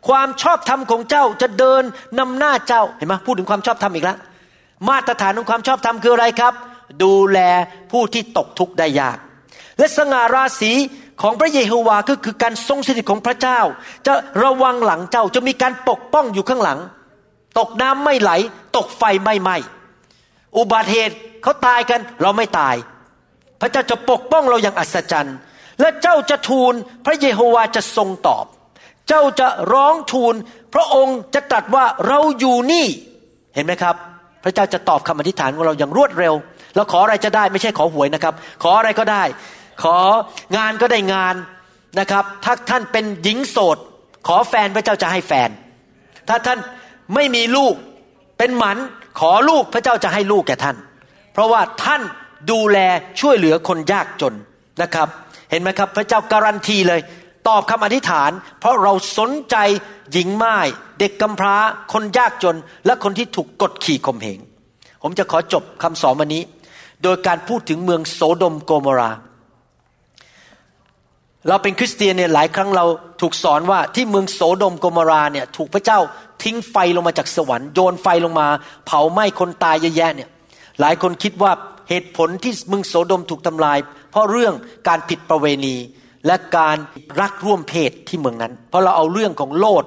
[0.07, 1.83] ความชอบธรรมของเจ้าจะเดิน
[2.19, 4.17] นำหน้าเจ้าเห็นไหมพูดถึงความชอบธรรมอีกแล้ว
[4.89, 6.53] มาตรฐานของความชอบธรรมคืออะไรครับ
[7.03, 7.39] ดูแล
[7.91, 9.17] ผู้ที่ตกทุกข์ได้ยาก
[9.77, 10.71] และสง่าราศี
[11.21, 13.59] ของพระเยโฮวาก็คือการทรงสถิตของพระเจ้า
[14.07, 14.13] จะ
[14.43, 16.79] ระวังหลังเจ้าจะมีการปกป้องอยู่ข้างหลัง
[17.57, 18.31] ตกน้ำไม่ไหล
[18.77, 19.57] ตกไฟไม่ไหม้
[20.57, 22.75] อุบัติเหตุเขาตายกันเราไม่ตาย
[23.61, 25.37] พระเจ้าจะปกป้องเราอย่างอัศจรรย์
[25.79, 26.73] และเจ้าจะทูล
[27.05, 28.45] พระเยโฮวาจะทรงตอบ
[29.07, 30.33] เจ้าจะร้องทูล
[30.73, 32.87] พระองค์จะตรัสว่าเราอยู่นี่
[33.55, 33.95] เห็นไหมครับ
[34.43, 36.33] พระเจ้าจะตอบคำอธิษฐานของเราอย่างรวดเร็ว
[36.75, 38.33] เราขออะไรจะได้ไม่ใช่ขอหวยนะครับ
[38.63, 39.23] ขออะไรก็ได้
[39.83, 39.97] ขอ
[40.57, 41.35] งานก็ได้งาน
[41.99, 43.77] นะครับ ถ้าท่านเป็นหญิงโสด
[44.27, 45.49] ขอแฟนพระเจ้าจะให้แฟน
[46.29, 46.57] ถ้าท่าน
[47.15, 47.75] ไม่มีลูก
[48.37, 48.77] เป็นหมัน
[49.19, 50.77] ขอลูกพระเจ้าจะให้ลูกแก่ท่าน
[51.33, 52.01] เพราะว่าท่าน
[52.51, 52.77] ดูแล
[53.19, 54.33] ช่วยเหลือคนยากจน
[54.81, 55.07] นะครับ
[55.49, 57.01] เห็นไหมครับ พระเจ้าการันตีเลย
[57.47, 59.55] ตอบคำอธิษฐาน เพราะเราสนใจ
[60.11, 60.57] หญิงไม้
[60.99, 61.55] เด็กกำพร้า
[61.93, 64.39] คนยากจน และคนที่ถูกกดขี่ข่มเหง
[65.01, 66.43] ผมจะขอจบคำสอนวันนี้
[67.03, 69.11] โดยการพูดถึงเมืองโสดมโกมรา
[71.47, 72.85] เราเป็นคริสเตียนเนี่ยหลายครั้งเรา
[73.21, 75.99] ถูกสอนว่าที่เมืองโสดมโกโมราเนี่ยถูกพระเจ้า
[76.43, 78.47] ทิ้งไฟลงมาจากสวรรค์โยนไฟลงมา
[78.85, 80.29] เผาไหม้คนตายเยอะแยะเนี่ย
[80.79, 81.51] หลายคนคิดว่า
[81.89, 83.77] เหตุผลที่เมืองโสดมถูกทำลาย
[84.11, 84.53] เพราะเรื่อง
[84.87, 85.75] การผิดประเวณี
[86.25, 86.77] และการ
[87.21, 89.85] รักร่วมเพศที่เมืองนั้น เพราะเราเอาเรื่องของโลด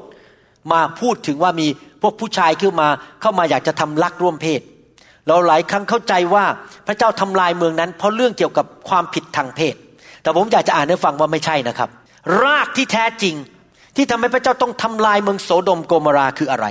[0.72, 1.68] มาพูดถึงว่ามี
[2.02, 2.88] พวกผู้ชายขึ้นมา
[3.20, 4.61] เข้ามาอยากจะทำรักร่วมเพศ
[5.26, 6.44] เราหลายครั้งเข้าใจว่า
[6.86, 9.74] พระเจ้าทำลายเมืองนั้น เพราะเรื่องเกี่ยวกับความผิดทางเพศ
[10.27, 11.89] แต่ผมอยากจะอ่านให้ฟังว่าไม่ใช่นะครับ
[12.43, 13.35] รากที่แท้จริง
[13.97, 16.66] ที่ทำให้พระเจ้าต้องทำลายเมืองโสโดมโกมราคืออะไร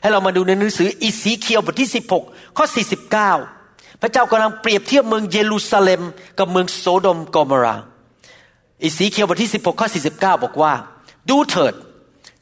[0.00, 1.90] ให้เรามาดูในหนังสืออิสีเคียวบทที่
[2.22, 2.66] 16 ข้อ
[3.34, 6.02] 49 พระเจ้ากำลังเปรียบเทียบเมืองเยรูซาเล็ม
[6.38, 7.76] กับเมืองโสโดมโกมรา
[8.82, 10.72] อิสีเคียวบทที่ 16 ข้อ 49 บอกว่า
[11.28, 11.74] ดูเถิด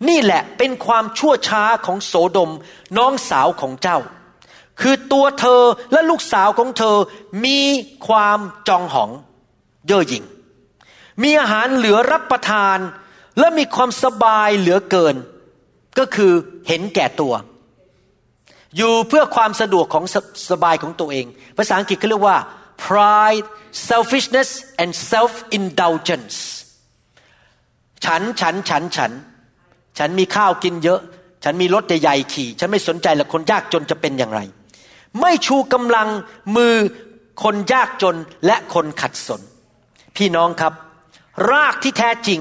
[0.09, 2.51] นี่แหละเป็นความชั่วช้าของโสโดม
[2.97, 3.99] น้องสาวของเจ้า
[4.81, 6.97] คือตัวเธอและลูกสาวของเธอ
[7.45, 7.59] มี
[8.07, 8.39] ความ
[8.69, 9.11] จองหอง
[9.89, 10.25] เย่อหยิ่ง
[11.23, 12.79] มีอาหารเหลือรับประทาน
[13.39, 15.17] และมีความสบายเหลือเกิน
[15.99, 16.33] ก็คือ
[16.69, 17.35] เห็นแก่ตัว
[18.77, 20.17] อยู่เพื่อความสะดวกของส
[20.51, 22.39] สบายของตัวเอง ภาษาอังกฤษเขาเรียกว่า
[22.85, 23.47] pride
[23.89, 24.51] selfishness
[24.83, 26.37] and self indulgence
[28.05, 29.13] ฉันฉันฉันฉัน
[29.99, 31.01] ฉันมีข้าวกินเยอะ
[31.45, 34.41] ฉันมีรถใหญ่ๆขี่ ฉันไม่สนใจละคนยากจนจะเป็นอย่างไร
[35.21, 36.09] ไม่ชูกำลัง
[36.57, 36.75] มือ
[37.43, 38.17] คนยากจน
[38.47, 39.41] และคนขัดสน
[40.17, 40.73] พี่น้องครับ
[41.51, 42.41] รากที่แท้จริง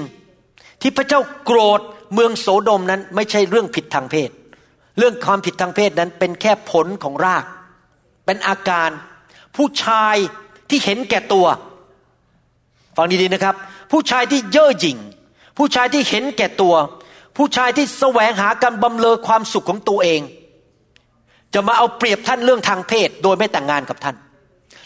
[0.80, 1.80] ที่พระเจ้าโกรธ
[2.14, 4.30] เมืองโสดมนั้นไม่ใช่เรื่องผิดทางเพศ
[4.98, 7.44] เรื่องความผิดทางเพศนั้นเป็นแค่ผลของราก
[8.26, 8.90] เป็นอาการ
[9.56, 10.16] ผู้ชาย
[10.70, 11.46] ที่เห็นแก่ตัว
[12.96, 13.54] ฟังดีๆนะครับ
[13.92, 14.98] ผู้ชายที่เย่อหยิ่ง
[15.58, 16.74] ผู้ชายที่เห็นแก่ตัว
[17.36, 20.20] ผู้ชายที่แสวงหาการบำเรอความสุขของตัวเอง
[21.54, 24.16] จะมาเอาเปรียบท่านเรื่องทางเพศ โดยไม่แต่งงานกับท่าน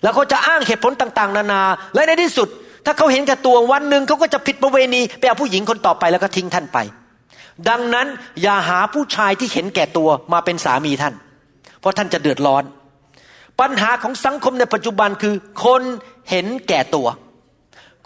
[0.02, 1.62] แล้วเขาจะอ้างเหตุผลต่าง ๆ นานา
[1.94, 2.48] และในที่สุด
[2.84, 6.78] ถ้าเขาเห็นแก่ตัววันหนึ่งเขาก็จะผิดประเวณีไปเอาผู้หญิงคนต่อไปแล้วก็ทิ้งท่านไป
[7.68, 8.06] ดังนั้น
[8.42, 11.14] อย่าหาผู้ชายที่เห็นแก่ตัวมาเป็นสามีท่าน
[11.80, 12.64] เพราะท่านจะเดือดร้อน
[13.60, 15.82] ปัญหาของสังคมในปัจจุบันคือ คน
[16.30, 17.08] เห็นแก่ตัว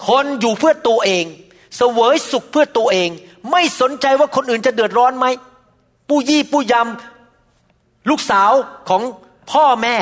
[0.09, 1.25] คนอยู่เพื่อตัวเอง
[1.77, 3.09] เสวยสุขเพื่อตัวเอง
[3.51, 5.27] ไม่สนใจว่าคนอื่นจะเดือดร้อนไหม
[6.09, 8.53] ผู้ยี่ผู้ยำลูกสาว
[8.89, 9.03] ของ
[9.53, 9.97] พ่อแม่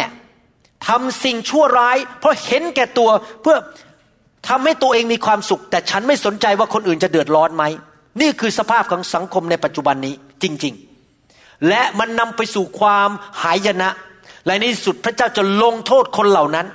[0.86, 3.10] ทำสิ่งชั่วร้าย เพราะเห็นแก่ตัว
[3.42, 3.56] เพื่อ
[4.48, 7.64] ทำให้ตัวเองมีความสุข แต่ฉันไม่สนใจว่าคนอื่นจะเดือดร้อนไหม
[8.20, 10.74] นี่คือสภาพของสังคมในปัจจุบันนี้จริง
[11.20, 13.10] ๆ และมันนำไปสู่ความ
[13.42, 13.88] หายนะ
[14.46, 16.66] และในที่สุดพระเจ้าจะลงโทษคนเหล่านั้น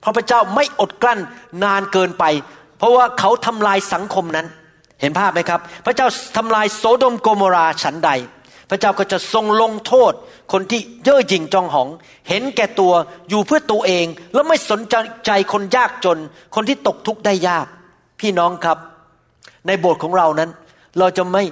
[0.00, 1.20] เพราะพระเจ้าไม่อดกลั้น
[1.64, 2.24] นานเกินไป
[2.78, 4.46] เพราะว่าเขาทำลายสังคมนั้น
[5.00, 8.10] เห็นภาพไหมครับ พระเจ้าทำลายโซโดมโกโมราฉันใด
[8.70, 10.12] พระเจ้าก็จะทรงลงโทษ
[10.52, 11.88] คนที่เย่อหยิ่งจองหอง
[12.28, 12.92] เห็นแก่ตัว
[13.28, 14.80] อยู่เพื่อตัวเอง แล้วไม่สน
[15.26, 16.18] ใจคนยากจน
[16.54, 17.66] คนที่ตกทุกข์ได้ยาก
[18.20, 18.78] พี่น้องครับ
[19.66, 20.50] ในโบสถ์ของเรานั้น
[20.98, 21.42] เราจะไม่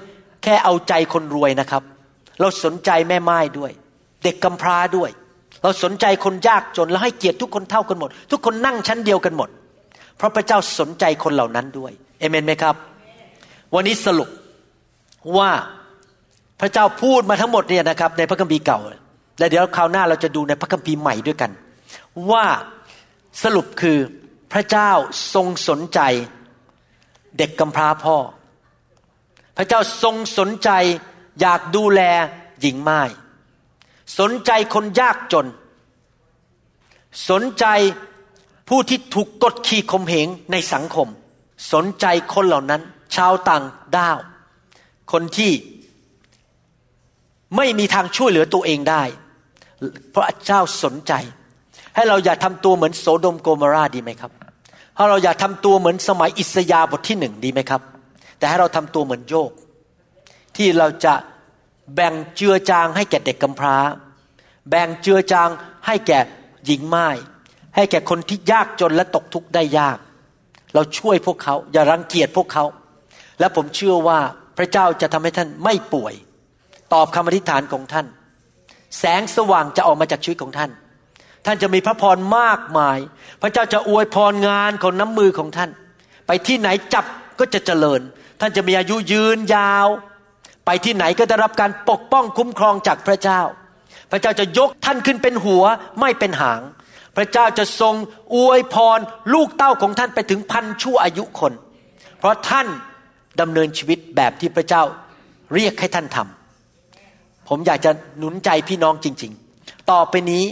[0.42, 1.82] แค่เอาใจคนรวยนะครับ
[2.40, 3.72] เราสนใจแม่ไม้ด้วย
[4.22, 5.10] เด็กกำพร้าด้วย
[5.62, 9.48] เราสนใจคนยากจน แล้วให้เกียรติทุกคนเท่ากันหมด ทุกคนนั่งชั้นเดียวกันหมด
[10.16, 12.74] เพราะพระเจ้าสนใจคนเหล่านั้นด้วยเอเมนไหมครับ
[13.74, 14.28] วันนี้สรุป
[15.36, 15.50] ว่า
[16.60, 18.80] พระเจ้าพูดมาทั้งหมดเนี่ยนะครับในพระคัมภีร์เก่า
[19.38, 21.50] และเดี๋ยวคราวหน้าเราจะดูในพระคัมภีร์ใหม่ด้วยกัน
[22.30, 22.46] ว่า
[23.42, 23.98] สรุปคือ
[24.52, 24.90] พระเจ้า
[25.34, 26.00] ทรงสนใจ
[27.38, 28.16] เด็กกำพร้าพ่อ
[29.56, 30.70] พระเจ้าทรงสนใจ
[31.40, 32.00] อยากดูแล
[32.60, 33.02] หญิงไม้
[34.18, 35.46] สนใจคนยากจน
[37.30, 37.66] สนใจ
[38.68, 41.08] ผู้ที่ถูกกดขี่ข่มเหงในสังคม
[41.72, 42.82] สนใจคนเหล่านั้น
[43.16, 43.64] ชาวต่าง
[43.96, 44.18] ด้าว
[45.12, 45.52] คนที่
[47.56, 49.02] ไม่มีทางช่วยเหลือตัวเองได้
[50.10, 51.12] เพราะเจ้าสนใจ
[51.94, 54.32] ให้เราอย่าทำตัวเหมือนโสโดมโกมราดีไหมครับ
[54.96, 57.82] ถ้าเราอย่าทำตัวเหมือนสมัยอิสยาบทที่หนึ่งดีไหมครับ
[58.38, 59.50] แต่ให้เราทำตัวเหมือนโยก
[60.56, 61.14] ที่เราจะ
[61.94, 63.76] แบ่งเจือจางให้แก่เด็กกำพร้า
[64.70, 65.48] แบ่งเจือจาง
[65.86, 66.18] ให้แก่
[66.66, 67.08] หญิงไม้
[67.76, 69.98] ให้แก่คนที่ยากจนและตกทุกข์ได้ยาก
[70.74, 72.64] เราช่วยพวกเขา อย่ารังเกียจพวกเขา
[73.40, 74.18] และผมเชื่อว่า
[74.58, 76.14] พระเจ้าจะทำให้ท่านไม่ป่วย
[76.92, 78.06] ตอบคำอธิษฐานของท่าน
[78.98, 80.70] แสงสว่างจะออกมาจากชีวิตของท่าน
[81.46, 82.98] ท่านจะมีพระพรมากมาย
[83.42, 85.70] พระเจ้าจะอวยพรงานของน้ำมือของท่าน
[86.26, 87.04] ไปที่ไหนจับ
[87.38, 88.00] ก็จะเจริญ
[88.40, 89.88] ท่านจะมีอายุยืนยาว
[90.66, 93.40] ไปที่ไหนก็ได้รับการปกป้องคุ้มครองจากพระเจ้า
[94.10, 95.64] พระเจ้าจะยกท่านขึ้นเป็นหัว
[96.00, 96.60] ไม่เป็นหาง
[97.16, 97.94] พระเจ้าจะทรง
[98.34, 98.98] อวยพร
[99.34, 101.52] ลูกเต้าของท่านไปถึงพันชั่วอายุคน
[102.18, 102.66] เพราะท่าน
[103.40, 104.82] ดำเนินชีวิตแบบที่พระเจ้า
[105.54, 106.43] เรียกให้ท่านทำ
[107.48, 110.44] ผมอยากจะหนุนใจพี่น้องจริง ๆ ต่อไปนี้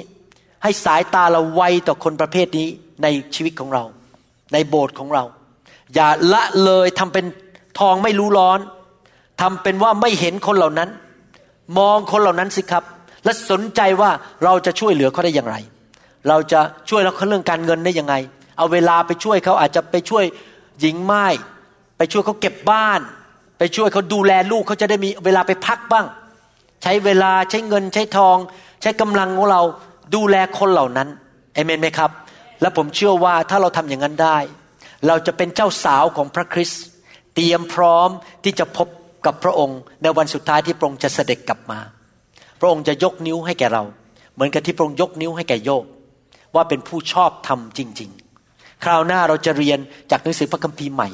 [0.63, 2.69] ให้สายตาเราไวต่อคนประเภทนี้
[3.03, 3.85] ในชีวิตของเรา
[4.53, 5.25] ในโบสถ์ของเรา
[5.95, 7.25] อย่าละเลยทำเป็น
[7.79, 8.59] ทองไม่รู้ร้อน
[9.41, 10.91] ทำเป็นว่าไม่เห็นคนเหล่านั้น
[11.79, 12.85] มองคนเหล่านั้นสิครับ
[13.25, 14.11] และสนใจว่า
[14.45, 15.57] เราจะช่วยเหลือเขาได้อย่างไร
[16.29, 18.15] เราจะช่วยเขาเรื่องการเงินได้ยังไง
[18.59, 20.25] เอาเวลาไปช่วยเขาอาจจะไปช่วย
[20.81, 21.27] หญิงไม้
[21.97, 23.01] ไปช่วยเขาเก็บบ้าน
[23.59, 26.07] ไปช่วยเขาดูแลลูกเขาจะได้มีเวลาไปพักบ้าง
[26.83, 28.37] ใช้เวลาใช้เงินใช้ทอง
[28.83, 29.63] ใช้กำลังของเรา
[30.15, 31.09] ดูแลคนเหล่านั้น
[31.55, 32.11] เอเมนไหมครับ
[32.61, 34.39] และผมเชื่อว่าถ้าเราทำอย่างนั้นได้
[35.07, 36.83] เราจะเป็นเจ้าสาวของพระคริสต์
[37.35, 38.09] เตรียมพร้อม
[38.45, 38.89] ที่จะพบ
[39.27, 41.81] กับพระองค์ ในวันสุดท้ายที่พระองค์จะเสด็จกลับมา
[42.61, 43.83] พระองค์จะยกนิ้วให้แก่เรา
[44.35, 45.85] เหมือนกับที่พระองค์ยกนิ้วให้แก่โยบ
[46.55, 48.11] ว่าเป็นผู้ชอบทำจริง
[48.47, 49.79] ๆ คราวหน้าเราจะเรียน
[50.11, 51.09] จากหนังสือพระคัมภีร์ใหม่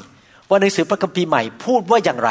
[0.49, 2.31] ว่าหนังสือพระคัมภีร์ใหม่พูดว่าอย่างไร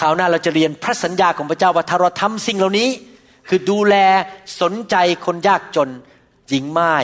[0.00, 2.88] คราวหน้าเราจะเรียนพระสัญญาของพระเจ้าว่าถ้าเราทำสิ่งเหล่านี้
[3.48, 3.94] คือดูแล
[4.60, 5.88] สนใจคนยากจน
[6.48, 6.94] หญิงไม้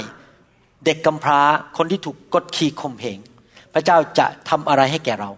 [0.84, 1.40] เด็กกำพร้า
[1.76, 3.18] คนที่ถูกกดขี่ข่มเหง
[3.74, 5.30] พระเจ้าจะทำอะไรให้แก่เรา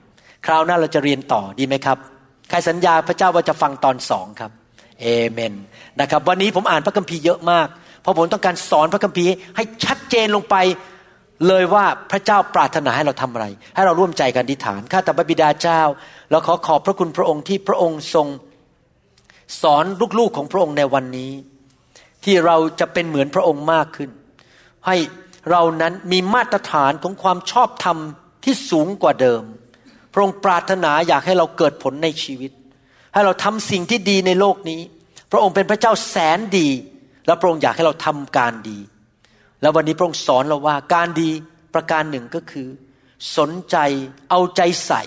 [0.47, 1.99] คราวหน้าเราจะเรียนต่อดีไหมครับ
[2.49, 4.51] ใครสัญญาพระเจ้าว่าจะฟังตอนสองครับ
[5.01, 5.55] เอเมน
[6.01, 7.69] นะครับ วันนี้ผมอ่านพระคัมภีร์เยอะมาก
[8.03, 10.57] เพราะผมต้องการสอนพระคัมภีร์ให้ชัดเจนลงไป
[11.49, 15.81] เลยว่าพระเจ้าปรารถนาให้เราทำอะไร ให้เราร่วมใจกันดิษฐานข้าแต่พระบิดาเจ้า
[16.31, 18.27] เราขอขอบพระคุณพระองค์ที่พระองค์ทรง
[19.63, 19.85] สอน
[20.19, 21.33] ลูกๆของพระองค์ในวันนี้
[22.25, 24.11] ที่เราจะเป็นเหมือนพระองค์มากขึ้น
[24.87, 24.97] ให้
[25.51, 27.99] เรานั้นมีมาตรฐานของความชอบธรรม
[28.45, 29.43] ที่สูงกว่าเดิม
[30.13, 32.53] พระองค์ปรารถนาอยากให้เราเกิดผลในชีวิต
[33.15, 34.81] ให้เราทำสิ่งที่ดีในโลกนี้
[35.33, 36.69] พระองค์เป็นพระเจ้าแสนดี
[37.27, 38.79] แล้วพระองค์อยากให้เราทำการดี
[39.65, 41.31] แล้ววันนี้พระองค์สอนเราว่าการดี
[41.75, 42.69] ประการหนึ่งก็คือ
[43.37, 43.77] สนใจ
[44.31, 45.03] เอาใจใส่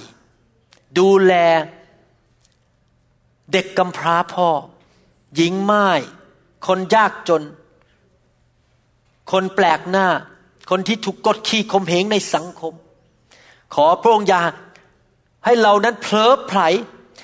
[0.99, 1.33] ดูแล
[3.51, 4.49] เด็กกำพร้าพ่อ
[5.35, 5.87] หญิงไม้
[6.67, 7.43] คนยากจน
[9.31, 10.07] คนแปลกหน้า
[10.69, 12.73] คนที่ถูกกดขี่ข่มเหงในสังคม
[13.75, 14.41] ขอพระองค์อย่า
[15.45, 16.59] ให้เรานั้นเผลอไผล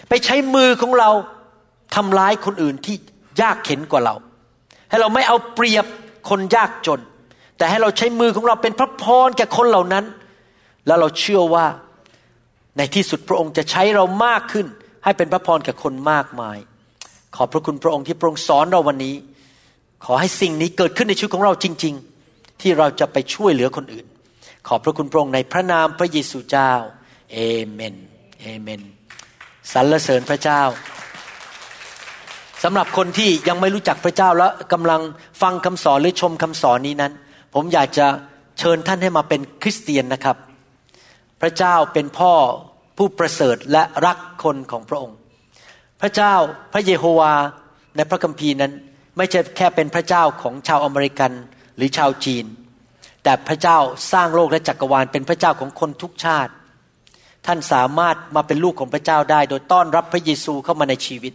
[0.09, 1.09] ไปใช้มือของเรา
[1.95, 2.95] ทำร้ายคนอื่นที่
[3.41, 4.15] ยากเข็นกว่าเรา
[4.89, 5.85] ให้เราไม่เอาเปรียบ
[6.29, 7.01] คนยากจน
[7.63, 10.05] แต่ให้เราใช้มือของเราเป็นพระพรแก่คนเหล่านั้น
[10.87, 11.65] แล้วเราเชื่อว่า
[12.77, 14.65] ในที่สุดพระองค์จะใช้เรามากขึ้น
[15.03, 16.57] ให้เป็นพระพรแก่คนมากมาย
[17.35, 19.15] ขอบพระคุณพระองค์ที่พระองค์สอนเราวันนี้
[20.05, 21.93] ขอให้สิ่งนี้เกิดขึ้นในชีวิตของเราจริง
[22.27, 24.05] ๆ ที่เราจะไปช่วยเหลือคนอื่น
[24.67, 26.71] ขอบพระคุณพระองค์ในพระนามพระเยซูเจ้า
[27.33, 27.37] เอ
[27.71, 27.95] เมน
[28.41, 28.81] เอเมน
[29.73, 30.61] สรรเสริญพระเจ้า
[32.63, 35.01] สำหรับคนที่ยังไม่รู้จักพระเจ้าและกำลัง
[35.41, 37.13] ฟังคำสอนหรือชมคำสอนนี้นั้น
[37.53, 38.07] ผมอยากจะ
[38.59, 40.37] เชิญท่านให้มาเป็นคริสเตียนนะครับ
[41.41, 42.33] พระเจ้าเป็นพ่อ
[42.97, 45.17] ผู้ประเสริฐและรักคนของพระองค์
[46.01, 46.33] พระเจ้า
[46.73, 47.33] พระเยโฮวา
[47.95, 48.73] ในพระคัมภีร์นั้น
[49.17, 51.31] ไม่ใช่แค่เป็นพระเจ้าของชาวอเมริกัน
[51.77, 52.45] หรือชาวจีน
[53.23, 53.77] แต่พระเจ้า
[54.11, 56.51] สร้างโลกและจักรวาลเป็นพระเจ้าของคนทุกชาติ
[57.45, 61.33] ท่านสามารถมาเป็นลูกของพระเจ้าได้ โดยต้อนรับพระเยซูเข้ามาในชีวิต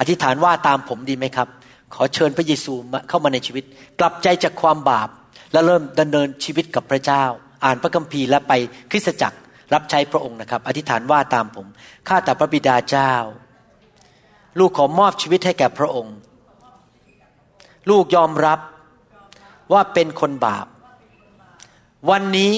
[0.00, 1.48] อธิษฐานว่าตามผมดีไหมครับ
[1.94, 2.74] ขอเชิญพระเยซู
[3.08, 3.64] เข้ามาในชีวิต
[4.00, 5.08] กลับใจจากความบาป
[5.56, 7.24] และเริ่มดำเนินชีวิตกับพระเจ้า
[7.64, 8.52] อ่านพระคัมภีร์และไป
[8.90, 9.38] คริสตจักร
[9.74, 11.66] รับใช้พระองค์นะครับ อธิษฐานว่าตามผม
[12.08, 13.12] ข้าแต่พระบิดาเจ้า
[14.58, 16.16] ลูกขอมอบชีวิตให้แก่พระองค์
[17.90, 18.60] ลูกยอมรับ
[19.72, 20.66] ว่าเป็นคนบาป
[22.10, 22.54] วันนี้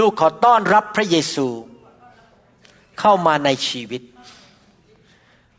[0.00, 1.48] ลูกขอต้อนรับพระเยซู
[3.00, 4.02] เข้ามาในชีวิต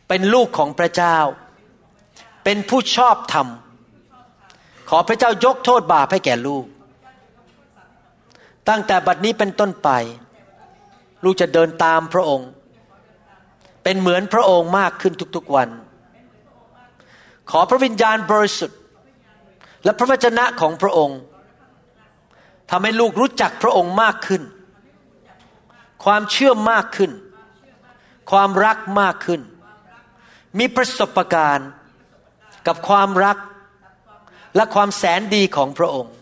[0.08, 1.18] เป็นลูกของพระเจ้า
[2.44, 3.48] เป็นผู้ชอบธรรม
[4.90, 6.66] ขอพระเจ้ายกโทษบาปให้แก่ลูก
[8.70, 9.90] ตั้งแต่บัดนี้เป็นต้นไป
[11.24, 12.50] ลูกจะเดินตามพระองค์
[13.84, 15.70] เป็นเหมือนพระองค์มากขึ้นทุกๆวัน
[17.52, 18.80] ขอพระวิญญาณบริสุทธิ์
[19.84, 21.20] และพระวจนะของพระองค์
[22.70, 24.42] ทำให้ลูกรู้จักพระองค์มากขึ้น
[26.04, 27.12] ความเชื่อมากขึ้น
[28.32, 29.42] ความรักมากขึ้น
[30.60, 31.70] มีประสบการณ์
[32.68, 33.38] กับความรัก
[34.56, 36.14] และความแสนดีของพระองค์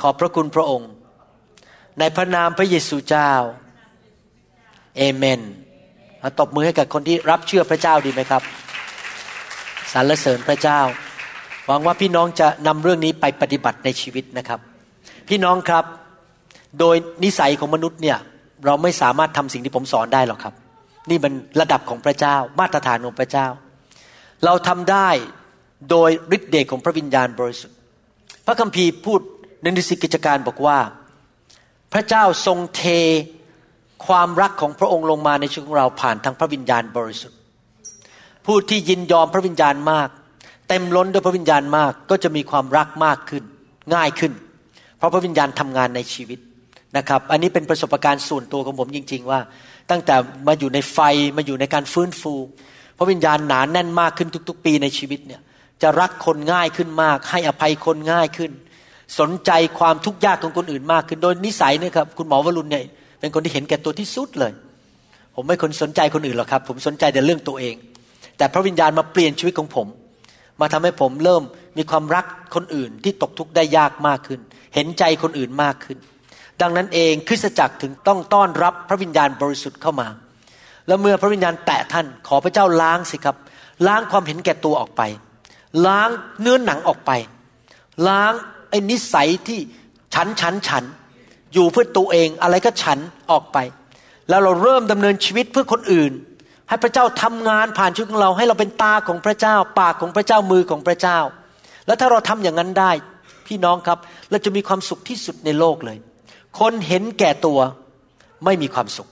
[0.00, 0.90] ขอบพระคุณพระองค์
[1.98, 3.32] ในพระนามพระเยซูเจ้า
[4.96, 5.40] เอเมน
[6.22, 8.42] มาตบมือให้กับคนที่รับเชื่อพระเจ้าดีไหมครับ
[9.92, 10.80] สรรเสริญพระเจ้า
[11.66, 14.60] หวังว่าพี่น้องจะนำเรื่องนี้ไปปฏิบัติในชีวิตนะครับ
[15.28, 15.84] พี่น้องครับ
[16.78, 18.18] โดยนิสัยของมนุษย์เนี่ย
[18.66, 20.54] เราไม่สามารถทำสิ่งที่ผมสอนได้หรอกครับ
[21.10, 23.46] นี่มันระดับของพระเจ้า มาตรฐานของพระเจ้า
[24.44, 25.08] เราทำได้
[25.90, 27.76] โดยฤทธิ์เดชของพระวิญญาณบริสุทธิ์
[28.46, 29.20] พระคัมภีร์พูด
[29.62, 30.78] ในนิสิกิจการบอกว่า
[31.92, 32.82] พระเจ้าทรงเท
[34.06, 37.38] ความรักของพระองค์ลงมาในชีวิตของเราผ่านทางพระวิญญาณบริสุทธิ์
[38.46, 40.08] ผู้ที่ยินยอมพระวิญญาณมาก
[40.68, 43.44] เต็มล้นด้วยพระวิญญาณมากก็จะมีความรักมากขึ้น
[43.94, 44.32] ง่ายขึ้น
[44.96, 46.38] เพราะพระวิญญาณทำงานในชีวิต
[46.96, 49.40] นะครับ อันนี้เป็นประสบการณ์ส่วนตัวของผมจริง ๆ ว่า
[49.90, 50.14] ตั้งแต่
[50.46, 50.98] มาอยู่ในไฟ
[51.36, 52.34] มาอยู่ในการฟื้นฟู
[52.98, 55.40] พระวิญญาณหนานแน่นมากขึ้นทุก ๆ ปีในชีวิตเนี่ย
[55.82, 58.50] จะรักคนง่ายขึ้นมาก ให้อภัยคนง่ายขึ้น
[59.20, 62.84] สนใจความทุกข์ยากของคนอื่นมากขึ้น โดยนิสัยเนี่ยครับคุณหมอวรุณเนี่ย
[63.20, 64.52] เป็นคนที่เห็นแก่ตัวที่สุดเลย
[65.34, 67.74] ผมไม่คนสนใจคนอื่นหรอกครับ ผมสนใจแต่เรื่องตัวเอง
[68.38, 69.86] แต่พระวิญญาณมาเปลี่ยนชีวิตของผม
[70.60, 71.42] มาทำให้ผมเริ่ม
[71.76, 72.24] มีความรัก
[72.54, 74.40] คนอื่นที่ตกทุกข์ได้ยากมากขึ้น
[74.74, 75.98] เห็นใจคนอื่นมากขึ้น
[76.60, 80.08] ดังนั้นเองคริสตจักรถึงต้องต้อนรับพระวิญญาณบริสุทธิ์เข้ามา
[80.86, 83.36] แล้วเมื่อพระวิญญาณแตะท่านขอพระเจ้าล้างสิครับ
[83.86, 85.02] ล้างความเห็นแก่ตัวออกไป
[85.86, 86.10] ล้าง
[86.40, 87.10] เนื้อหนังออกไป
[88.08, 88.32] ล้าง
[88.70, 89.60] ไอ้นิสัยที่
[90.14, 90.84] ฉันฉันฉัน
[91.52, 92.98] อยู่เพื่อตัวเองอะไรก็ฉัน
[93.30, 93.58] ออกไป
[94.28, 96.12] แล้วเราเริ่มดำเนินชีวิตเพื่อคนอื่น
[96.68, 101.18] ให้พระเจ้าทำงานผ่านชีวิตของเราให้เราเป็นตาของพระเจ้า ปากของพระเจ้ามือของพระเจ้า
[101.86, 102.90] แล้วถ้าเราทำอย่างนั้นได้
[103.46, 103.98] พี่น้องครับ
[104.30, 105.98] เราจะมีความสุขที่สุดในโลกเลย
[106.60, 107.58] คนเห็นแก่ตัว
[108.44, 109.08] ไม่มีความสุข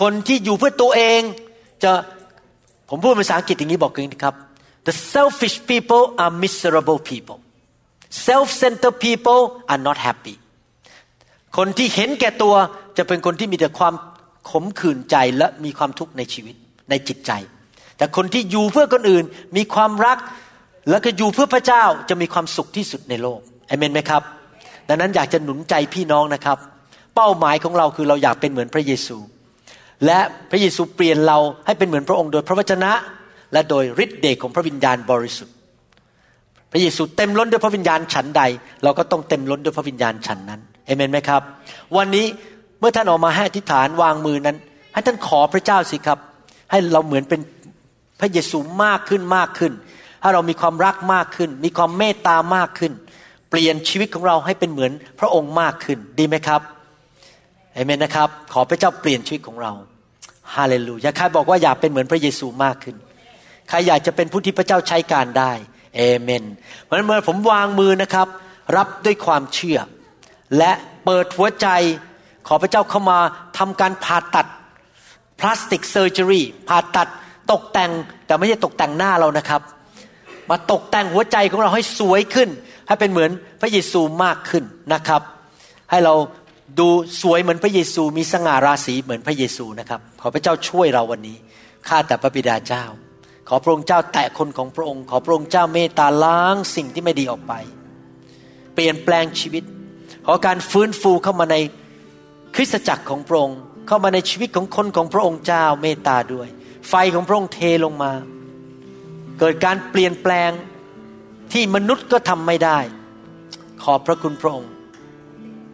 [0.00, 1.20] คนที่อยู่เพื่อตัวเอง
[1.82, 1.90] จะ
[2.90, 4.34] ผมพูดภาษาอังกฤษอย่างนี้บอกกันครับ
[4.86, 7.38] the selfish people are miserable people
[8.26, 9.40] self-centered people
[9.72, 10.36] are not happy
[11.56, 12.54] คนที่เห็นแก่ตัว
[12.98, 13.94] จะเป็นคนที่มีแต่ความ
[14.50, 16.54] ขมขื่นใจและมีความทุกข์ในชีวิต
[16.90, 17.32] ในจิตใจ
[17.96, 19.24] แต่คนที่อยู่เพื่อคนอื่น
[19.56, 20.18] มีความรัก
[20.90, 24.22] แล้วก็อยู่เพื่อพระเจ้าจะมีความสุขที่สุดในโลกเอเมนไหมครับ
[24.88, 26.58] ดังนั้นอยากจะหนุนใจพี่น้องนะครับ
[27.14, 29.18] เป้าหมายของเราคือเราอยากเป็นเหมือนพระเยซู
[30.06, 30.18] และ
[30.50, 32.92] พระเยซูเปลี่ยนเราให้เป็นเหมือนพระองค์โดยพระวจนะ
[33.52, 35.54] และโดยฤทธิ์เดชของพระวิญญาณบริสุทธิ์
[36.72, 38.42] พระเยซูเต็มล้นด้วยพระวิญญาณฉันใด
[38.84, 41.42] เราก็ต้องเต็มล้นด้วยพระวิญญาณฉันนั้นเอเมนไหมครับ
[41.96, 42.26] วันนี้
[42.80, 44.56] เมื่อท่านออกมาให้อธิษฐานวางมือนั้น
[44.92, 46.18] ให้ท่านขอพระเจ้าสิครับ
[46.70, 47.40] ให้เราเหมือนเป็น
[48.20, 49.72] พระเยซูมากขึ้นมากขึ้น
[50.20, 52.92] ให้เรามีความรักมากขึ้น มีความเมตตามากขึ้น
[53.50, 56.60] เปลี่ยนชีวิตของเราให้เป็นเหมือนพระองค์มากขึ้น ดีไหมครับ
[57.74, 59.72] เอเมนนะครับ ขอพระเจ้าเปลี่ยนชีวิตของเรา
[60.54, 62.96] ฮาเลลูยาใครบอกว่าอยากเป็นเหมือนพระเยซูมากขึ้น
[63.68, 65.52] ใครอยากจะเป็นผู้ที่พระเจ้าใช้การได้
[65.96, 66.44] เอเมน
[66.82, 68.28] เพราะนั้นเมื่อผมวางมือนะครับ
[68.76, 69.78] รับด้วยความเชื่อ
[70.58, 70.72] และ
[71.04, 71.68] เปิดหัวใจ
[72.48, 73.18] ขอพระเจ้าเข้ามา
[73.58, 74.46] ทำการผ่าตัด
[75.40, 77.08] plastic surgery ผ่าตัด
[77.52, 77.90] ตกแต่ง
[78.26, 79.60] แต่ไม่ใช่ตกแต่งหน้าเรานะครับ
[80.50, 82.48] มาตกแต่งหัวใจของเราให้สวยขึ้น
[82.86, 84.64] ให้เป็นเหมือนพระเยซูมากขึ้น
[84.94, 85.22] นะครับ
[85.90, 86.14] ให้เรา
[86.78, 86.88] ดู
[87.22, 91.36] สวยเหมือนพระเยซูมีสง่าราศีเหมือนพระเยซูนะครับ ขอพระเจ้าช่วยเราวันนี้
[91.88, 92.84] ข้าแต่พระบิดาเจ้า
[93.48, 97.52] ขอพระองค์เจ้าแตะคนของพระองค์ ขอพระองค์เจ้าเมตตาล้างสิ่งที่ไม่ดีออกไป
[98.74, 99.64] เปลี่ยนแปลงชีวิต
[100.26, 101.56] ขอการฟื้นฟูเข้ามาใน
[102.54, 106.48] คริสตจักรของพระองค์ เข้ามาในชีวิตของคนของพระองค์เจ้าเมตตาด้วย
[106.88, 108.12] ไฟของพระองค์เทลงมา
[109.38, 110.50] เกิดการเปลี่ยนแปลง
[111.52, 112.78] ที่มนุษย์ก็ทำไม่ได้
[113.82, 114.70] ขอบพระคุณพระองค์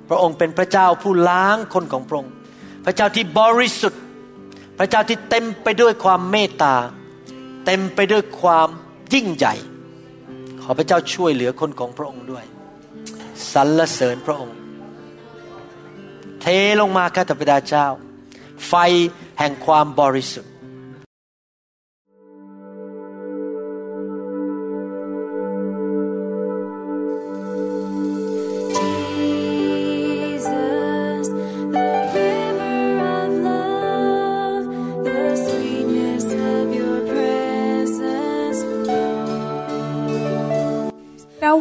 [0.09, 2.33] พระองค์เป็นพระเจ้าผู้ล้างคนของพระองค์
[2.85, 4.03] พระเจ้าที่บริสุทธิ์
[4.79, 6.75] พระเจ้าที่เต็มไปด้วยความเมตตา
[7.65, 8.69] เต็มไปด้วยความ
[9.15, 9.55] ยิ่งใหญ่
[10.63, 12.45] ขอพระเจ้าช่วยเหลือคนของพระองค์ด้วย
[13.53, 14.57] สรรเสริญพระองค์
[16.41, 16.47] เท
[16.81, 17.87] ลงมาข้าแต่พระดาเจ้า
[18.69, 18.75] ไฟ
[19.39, 20.52] แห่งความบริสุทธิ์